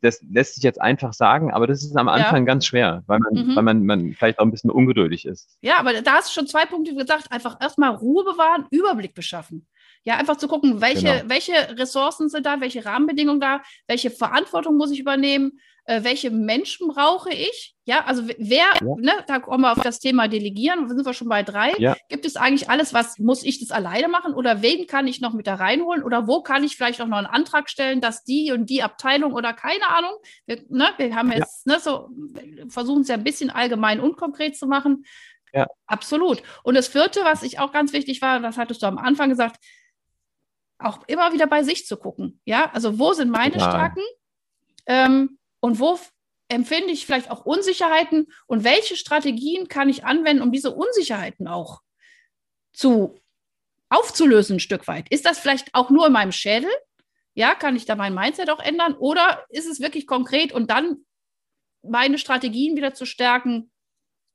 das 0.03 0.23
lässt 0.31 0.55
sich 0.55 0.65
jetzt 0.65 0.81
einfach 0.81 1.13
sagen, 1.13 1.53
aber 1.53 1.67
das 1.67 1.83
ist 1.83 1.97
am 1.97 2.09
Anfang 2.09 2.43
ja. 2.43 2.45
ganz 2.45 2.67
schwer, 2.67 3.03
weil 3.07 3.19
man, 3.19 3.35
mhm. 3.35 3.57
weil 3.57 3.63
man, 3.63 3.87
man 3.87 4.13
vielleicht 4.13 4.39
auch 4.39 4.45
ein 4.45 4.51
bisschen 4.51 4.71
ungeduldig 4.71 5.27
ist. 5.27 5.59
Ja, 5.61 5.79
aber 5.79 6.01
da 6.01 6.13
hast 6.15 6.31
du 6.31 6.35
schon 6.35 6.47
zwei 6.47 6.65
Punkte 6.67 6.95
gesagt. 6.95 7.31
Einfach 7.31 7.61
erstmal 7.61 7.95
Ruhe 7.95 8.25
bewahren, 8.25 8.67
Überblick 8.71 9.15
beschaffen. 9.15 9.67
Ja, 10.05 10.17
einfach 10.17 10.37
zu 10.37 10.49
gucken, 10.49 10.81
welche, 10.81 11.21
genau. 11.21 11.23
welche 11.27 11.53
Ressourcen 11.79 12.29
sind 12.29 12.47
da, 12.47 12.61
welche 12.61 12.85
Rahmenbedingungen 12.85 13.41
da, 13.41 13.63
welche 13.89 14.11
Verantwortung 14.11 14.77
muss 14.77 14.93
ich 14.93 15.01
übernehmen, 15.01 15.59
äh, 15.89 16.05
welche 16.05 16.31
Menschen 16.31 16.89
brauche 16.89 17.31
ich? 17.31 17.75
Ja, 17.85 18.05
also 18.05 18.29
wer, 18.37 18.67
ja. 18.81 18.95
ne, 18.99 19.13
da 19.27 19.39
kommen 19.39 19.63
wir 19.63 19.73
auf 19.73 19.81
das 19.83 20.01
Thema 20.01 20.29
Delegieren, 20.29 20.87
sind 20.87 21.07
wir 21.07 21.15
schon 21.15 21.31
bei 21.31 21.43
drei. 21.43 21.73
Ja. 21.79 21.97
Gibt 22.11 22.27
es 22.27 22.37
eigentlich 22.37 22.69
alles, 22.69 22.93
was 22.93 23.19
muss 23.19 23.43
ich 23.43 23.59
das 23.61 23.71
alleine 23.71 24.09
machen 24.09 24.35
oder 24.35 24.61
wen 24.61 24.87
kann 24.87 25.07
ich 25.07 25.23
noch 25.23 25.33
mit 25.33 25.47
da 25.47 25.55
reinholen 25.55 26.03
oder 26.03 26.27
wo 26.27 26.43
kann 26.43 26.63
ich 26.63 26.77
vielleicht 26.77 27.01
auch 27.01 27.07
noch 27.07 27.17
einen 27.17 27.27
Antrag 27.27 27.71
stellen, 27.71 28.03
dass 28.03 28.23
die 28.23 28.53
und 28.53 28.69
die 28.69 28.83
Abteilung 28.83 29.33
oder 29.33 29.55
keine 29.55 29.89
Ahnung, 29.89 30.13
wir, 30.45 30.63
ne, 30.69 30.91
wir 30.99 31.17
haben 31.17 31.33
jetzt 31.33 31.67
ja. 31.67 31.73
ne, 31.73 31.81
so, 31.81 32.11
versuchen 32.69 33.01
es 33.01 33.09
ja 33.09 33.15
ein 33.15 33.25
bisschen 33.25 33.49
allgemein 33.49 33.99
und 33.99 34.19
konkret 34.19 34.59
zu 34.59 34.67
machen. 34.67 35.07
Ja. 35.55 35.67
Absolut. 35.87 36.43
Und 36.65 36.75
das 36.75 36.89
vierte, 36.89 37.21
was 37.25 37.43
ich 37.43 37.61
auch 37.61 37.73
ganz 37.73 37.95
wichtig 37.95 38.21
war, 38.21 38.41
das 38.41 38.59
hattest 38.59 38.83
du 38.83 38.87
am 38.87 38.99
Anfang 38.99 39.31
gesagt, 39.31 39.57
auch 40.79 41.01
immer 41.07 41.33
wieder 41.33 41.47
bei 41.47 41.63
sich 41.63 41.87
zu 41.87 41.97
gucken. 41.97 42.43
Ja, 42.45 42.71
also 42.75 42.99
wo 42.99 43.15
sind 43.15 43.31
meine. 43.31 43.55
Stärken? 43.55 44.03
Ähm, 44.85 45.38
und 45.61 45.81
wo 45.81 45.99
empfinde 46.49 46.93
ich 46.93 47.07
vielleicht 47.07 47.31
auch 47.31 47.45
Unsicherheiten 47.45 48.27
und 48.47 48.65
welche 48.65 48.97
Strategien 48.97 49.69
kann 49.69 49.89
ich 49.89 50.05
anwenden, 50.05 50.43
um 50.43 50.53
diese 50.53 50.75
Unsicherheiten 50.75 51.47
auch 51.47 51.83
zu 52.73 53.19
aufzulösen 53.91 54.57
ein 54.57 54.61
Stück 54.61 54.87
weit? 54.89 55.09
Ist 55.11 55.27
das 55.27 55.39
vielleicht 55.39 55.75
auch 55.75 55.91
nur 55.91 56.07
in 56.07 56.13
meinem 56.13 56.33
Schädel? 56.33 56.71
Ja, 57.35 57.55
kann 57.55 57.77
ich 57.77 57.85
da 57.85 57.97
mein 57.97 58.15
Mindset 58.15 58.51
auch 58.51 58.61
ändern? 58.61 58.95
Oder 58.95 59.45
ist 59.51 59.67
es 59.67 59.81
wirklich 59.81 60.07
konkret 60.07 60.53
und 60.53 60.71
dann 60.71 61.05
meine 61.83 62.19
Strategien 62.19 62.77
wieder 62.77 62.95
zu 62.95 63.07
stärken, 63.07 63.71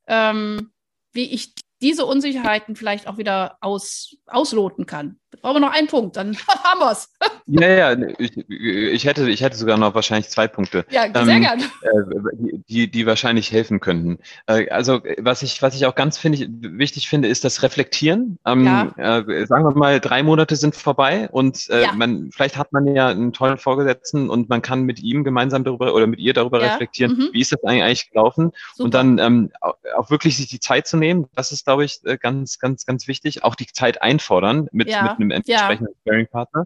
ähm, 0.08 0.72
wie 1.12 1.32
ich 1.32 1.54
diese 1.82 2.06
Unsicherheiten 2.06 2.76
vielleicht 2.76 3.08
auch 3.08 3.18
wieder 3.18 3.58
aus, 3.62 4.16
ausloten 4.26 4.86
kann. 4.86 5.20
Brauchen 5.42 5.56
wir 5.56 5.68
noch 5.68 5.74
einen 5.74 5.88
Punkt, 5.88 6.16
dann 6.16 6.38
haben 6.64 6.80
wir 6.80 6.92
es. 6.92 7.10
Ja, 7.46 7.68
ja, 7.68 8.08
ich, 8.18 8.38
ich, 8.50 9.06
hätte, 9.06 9.30
ich 9.30 9.42
hätte 9.42 9.58
sogar 9.58 9.78
noch 9.78 9.96
wahrscheinlich 9.96 10.30
zwei 10.30 10.48
Punkte. 10.48 10.86
Ja, 10.90 11.04
sehr 11.14 11.36
ähm, 11.36 11.42
gerne. 11.42 11.64
Äh, 11.64 12.60
die, 12.70 12.90
die 12.90 13.06
wahrscheinlich 13.06 13.52
helfen 13.52 13.80
könnten. 13.80 14.20
Äh, 14.48 14.70
also, 14.70 15.02
was 15.18 15.42
ich, 15.44 15.62
was 15.62 15.76
ich 15.76 15.86
auch 15.86 15.96
ganz 15.96 16.18
finde, 16.18 16.48
wichtig 16.50 17.10
finde, 17.10 17.28
ist 17.28 17.44
das 17.44 17.64
Reflektieren. 17.64 18.40
Ähm, 18.46 18.66
ja. 18.66 19.20
äh, 19.20 19.46
sagen 19.46 19.66
wir 19.66 19.76
mal, 19.76 20.00
drei 20.00 20.24
Monate 20.24 20.56
sind 20.56 20.76
vorbei 20.76 21.30
und 21.32 21.70
äh, 21.70 21.84
ja. 21.84 21.92
man, 21.94 22.30
vielleicht 22.32 22.58
hat 22.58 22.72
man 22.72 22.88
ja 22.88 23.08
einen 23.08 23.34
tollen 23.34 23.58
Vorgesetzten 23.58 24.30
und 24.30 24.50
man 24.50 24.62
kann 24.62 24.84
mit 24.84 25.02
ihm 25.02 25.24
gemeinsam 25.24 25.64
darüber 25.64 25.94
oder 25.94 26.08
mit 26.08 26.20
ihr 26.20 26.34
darüber 26.34 26.62
ja. 26.62 26.72
reflektieren, 26.72 27.18
mhm. 27.18 27.30
wie 27.34 27.42
ist 27.42 27.52
das 27.52 27.64
eigentlich 27.64 28.10
gelaufen 28.12 28.52
Super. 28.76 28.86
und 28.86 28.94
dann 28.94 29.20
ähm, 29.20 29.52
auch 29.98 30.10
wirklich 30.10 30.38
sich 30.38 30.48
die 30.48 30.60
Zeit 30.60 30.88
zu 30.88 30.98
nehmen. 30.98 31.28
Das 31.36 31.52
ist, 31.52 31.66
glaube 31.66 31.86
ich, 31.86 32.00
äh, 32.06 32.18
ganz, 32.18 32.60
ganz, 32.60 32.86
ganz 32.86 33.08
wichtig. 33.08 33.44
Auch 33.44 33.56
die 33.56 33.68
Zeit 33.68 34.02
einfordern 34.02 34.68
mit, 34.72 34.88
mit 34.88 35.20
einem 35.32 35.32
entsprechenden 35.32 35.94
Sparing-Partner. 36.02 36.66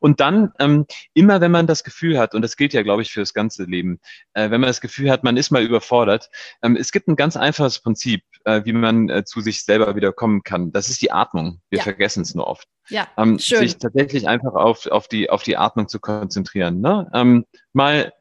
Und 0.00 0.20
dann 0.20 0.52
ähm, 0.58 0.86
immer, 1.14 1.40
wenn 1.40 1.50
man 1.50 1.66
das 1.66 1.84
Gefühl 1.84 2.18
hat, 2.18 2.34
und 2.34 2.42
das 2.42 2.56
gilt 2.56 2.72
ja, 2.72 2.82
glaube 2.82 3.02
ich, 3.02 3.12
für 3.12 3.20
das 3.20 3.34
ganze 3.34 3.64
Leben, 3.64 4.00
äh, 4.34 4.50
wenn 4.50 4.60
man 4.60 4.68
das 4.68 4.80
Gefühl 4.80 5.10
hat, 5.10 5.24
man 5.24 5.36
ist 5.36 5.50
mal 5.50 5.62
überfordert, 5.62 6.30
ähm, 6.62 6.76
es 6.76 6.92
gibt 6.92 7.08
ein 7.08 7.16
ganz 7.16 7.36
einfaches 7.36 7.80
Prinzip, 7.80 8.22
äh, 8.44 8.62
wie 8.64 8.72
man 8.72 9.08
äh, 9.08 9.24
zu 9.24 9.40
sich 9.40 9.64
selber 9.64 9.94
wieder 9.96 10.12
kommen 10.12 10.42
kann. 10.42 10.72
Das 10.72 10.88
ist 10.88 11.02
die 11.02 11.12
Atmung. 11.12 11.60
Wir 11.70 11.78
ja. 11.78 11.84
vergessen 11.84 12.22
es 12.22 12.34
nur 12.34 12.46
oft. 12.46 12.68
Ja, 12.88 13.06
ähm, 13.16 13.38
schön. 13.38 13.58
Sich 13.58 13.78
tatsächlich 13.78 14.28
einfach 14.28 14.54
auf, 14.54 14.86
auf, 14.86 15.08
die, 15.08 15.30
auf 15.30 15.42
die 15.42 15.56
Atmung 15.56 15.88
zu 15.88 16.00
konzentrieren. 16.00 16.80
Ne? 16.80 17.10
Ähm, 17.12 17.44
mal 17.72 18.12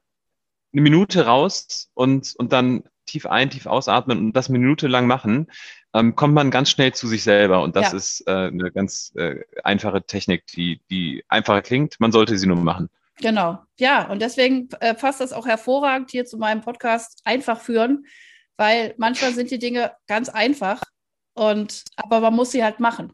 eine 0.73 0.82
Minute 0.82 1.26
raus 1.26 1.89
und, 1.93 2.34
und 2.38 2.52
dann 2.52 2.84
tief 3.08 3.26
ein, 3.26 3.50
tief 3.50 3.65
ausatmen 3.65 4.20
und 4.20 4.34
das 4.34 4.50
eine 4.50 4.60
Minute 4.60 4.88
lang 4.88 5.08
machen, 5.08 5.48
ähm, 5.93 6.15
kommt 6.15 6.34
man 6.36 6.52
ganz 6.52 6.70
schnell 6.70 6.93
zu 6.93 7.08
sich 7.08 7.24
selber. 7.24 7.63
Und 7.63 7.76
das 7.76 7.91
ja. 7.91 7.98
ist 7.98 8.28
äh, 8.28 8.32
eine 8.32 8.72
ganz 8.72 9.12
äh, 9.15 9.43
einfache 9.63 10.04
Technik, 10.04 10.46
die, 10.48 10.82
die 10.89 11.24
einfacher 11.28 11.62
klingt. 11.62 12.00
Man 12.00 12.12
sollte 12.12 12.38
sie 12.38 12.48
nur 12.48 12.58
machen. 12.58 12.89
Genau, 13.20 13.58
ja, 13.80 14.08
und 14.12 14.22
deswegen 14.22 14.70
äh, 14.80 14.93
passt 14.93 15.22
das 15.22 15.34
auch 15.34 15.48
hervorragend 15.48 16.12
hier 16.12 16.26
zu 16.26 16.38
meinem 16.38 16.62
Podcast 16.62 17.22
einfach 17.24 17.60
führen, 17.60 18.06
weil 18.58 18.93
manchmal 18.98 19.34
sind 19.34 19.50
die 19.50 19.58
Dinge 19.58 19.91
ganz 20.06 20.30
einfach 20.30 20.84
und 21.34 21.84
aber 21.96 22.20
man 22.20 22.36
muss 22.36 22.52
sie 22.52 22.63
halt 22.63 22.80
machen. 22.80 23.13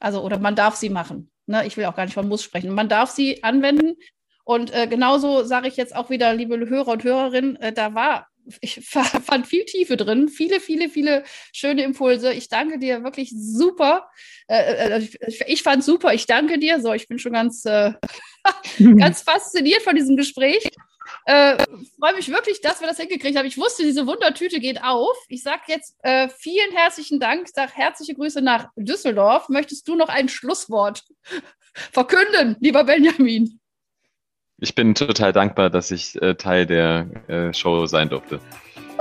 Also, 0.00 0.22
oder 0.22 0.38
man 0.38 0.54
darf 0.54 0.76
sie 0.76 0.90
machen. 0.90 1.30
Ne? 1.46 1.66
Ich 1.66 1.76
will 1.76 1.86
auch 1.86 1.96
gar 1.96 2.04
nicht 2.04 2.14
von 2.14 2.28
muss 2.28 2.42
sprechen. 2.42 2.74
Man 2.74 2.88
darf 2.88 3.10
sie 3.10 3.42
anwenden. 3.42 3.96
Und 4.44 4.72
äh, 4.72 4.86
genauso 4.86 5.42
sage 5.44 5.68
ich 5.68 5.76
jetzt 5.76 5.94
auch 5.94 6.08
wieder, 6.08 6.32
liebe 6.34 6.56
Hörer 6.68 6.92
und 6.92 7.04
Hörerinnen, 7.04 7.56
äh, 7.56 7.72
da 7.72 7.94
war 7.94 8.28
ich 8.60 8.80
fand 8.84 9.46
viel 9.46 9.64
Tiefe 9.64 9.96
drin, 9.96 10.28
viele, 10.28 10.60
viele, 10.60 10.88
viele 10.88 11.24
schöne 11.52 11.82
Impulse. 11.82 12.32
Ich 12.32 12.48
danke 12.48 12.78
dir 12.78 13.04
wirklich 13.04 13.32
super. 13.34 14.10
Äh, 14.46 14.98
äh 14.98 15.08
ich 15.46 15.62
fand 15.62 15.84
super. 15.84 16.14
Ich 16.14 16.26
danke 16.26 16.58
dir. 16.58 16.80
So, 16.80 16.92
ich 16.92 17.08
bin 17.08 17.18
schon 17.18 17.32
ganz, 17.32 17.64
äh, 17.64 17.92
ganz 18.98 19.22
fasziniert 19.22 19.82
von 19.82 19.96
diesem 19.96 20.16
Gespräch. 20.16 20.68
Äh, 21.24 21.56
freue 21.98 22.14
mich 22.14 22.28
wirklich, 22.28 22.60
dass 22.60 22.80
wir 22.80 22.88
das 22.88 22.98
hingekriegt 22.98 23.36
haben. 23.36 23.46
Ich 23.46 23.58
wusste, 23.58 23.82
diese 23.82 24.06
Wundertüte 24.06 24.60
geht 24.60 24.82
auf. 24.82 25.16
Ich 25.28 25.42
sage 25.42 25.62
jetzt 25.68 25.96
äh, 26.02 26.28
vielen 26.28 26.72
herzlichen 26.72 27.18
Dank, 27.18 27.48
sage 27.48 27.72
herzliche 27.74 28.14
Grüße 28.14 28.42
nach 28.42 28.68
Düsseldorf. 28.76 29.48
Möchtest 29.48 29.88
du 29.88 29.94
noch 29.94 30.08
ein 30.08 30.28
Schlusswort 30.28 31.04
verkünden, 31.92 32.56
lieber 32.60 32.84
Benjamin? 32.84 33.58
Ich 34.60 34.74
bin 34.74 34.96
total 34.96 35.32
dankbar, 35.32 35.70
dass 35.70 35.92
ich 35.92 36.20
äh, 36.20 36.34
Teil 36.34 36.66
der 36.66 37.06
äh, 37.28 37.54
Show 37.54 37.86
sein 37.86 38.08
durfte. 38.08 38.40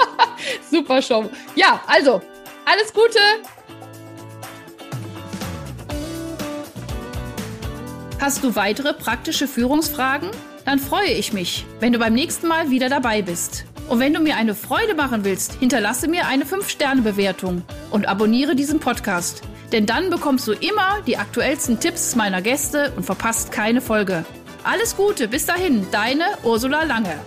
Super 0.70 1.02
Show. 1.02 1.32
Ja, 1.56 1.82
also, 1.88 2.22
alles 2.64 2.94
Gute. 2.94 3.18
Hast 8.22 8.44
du 8.44 8.56
weitere 8.56 8.94
praktische 8.94 9.48
Führungsfragen? 9.48 10.30
Dann 10.66 10.78
freue 10.78 11.10
ich 11.10 11.34
mich, 11.34 11.66
wenn 11.80 11.92
du 11.92 11.98
beim 11.98 12.14
nächsten 12.14 12.48
Mal 12.48 12.70
wieder 12.70 12.90
dabei 12.90 13.24
bist. 13.24 13.66
Und 13.90 14.00
wenn 14.00 14.14
du 14.14 14.20
mir 14.20 14.36
eine 14.36 14.54
Freude 14.54 14.94
machen 14.94 15.24
willst, 15.24 15.54
hinterlasse 15.54 16.08
mir 16.08 16.28
eine 16.28 16.44
5-Sterne-Bewertung 16.44 17.64
und 17.90 18.08
abonniere 18.08 18.56
diesen 18.56 18.80
Podcast. 18.80 19.42
Denn 19.72 19.88
dann 19.88 20.12
bekommst 20.12 20.48
du 20.48 20.52
immer 20.52 21.02
die 21.08 21.18
aktuellsten 21.18 21.80
Tipps 21.80 22.16
meiner 22.16 22.44
Gäste 22.44 22.94
und 22.96 23.06
verpasst 23.06 23.52
keine 23.52 23.82
Folge. 23.82 24.24
Alles 24.70 24.98
Gute, 24.98 25.30
bis 25.30 25.46
dahin, 25.46 25.88
deine 25.92 26.26
Ursula 26.44 26.84
Lange. 26.84 27.18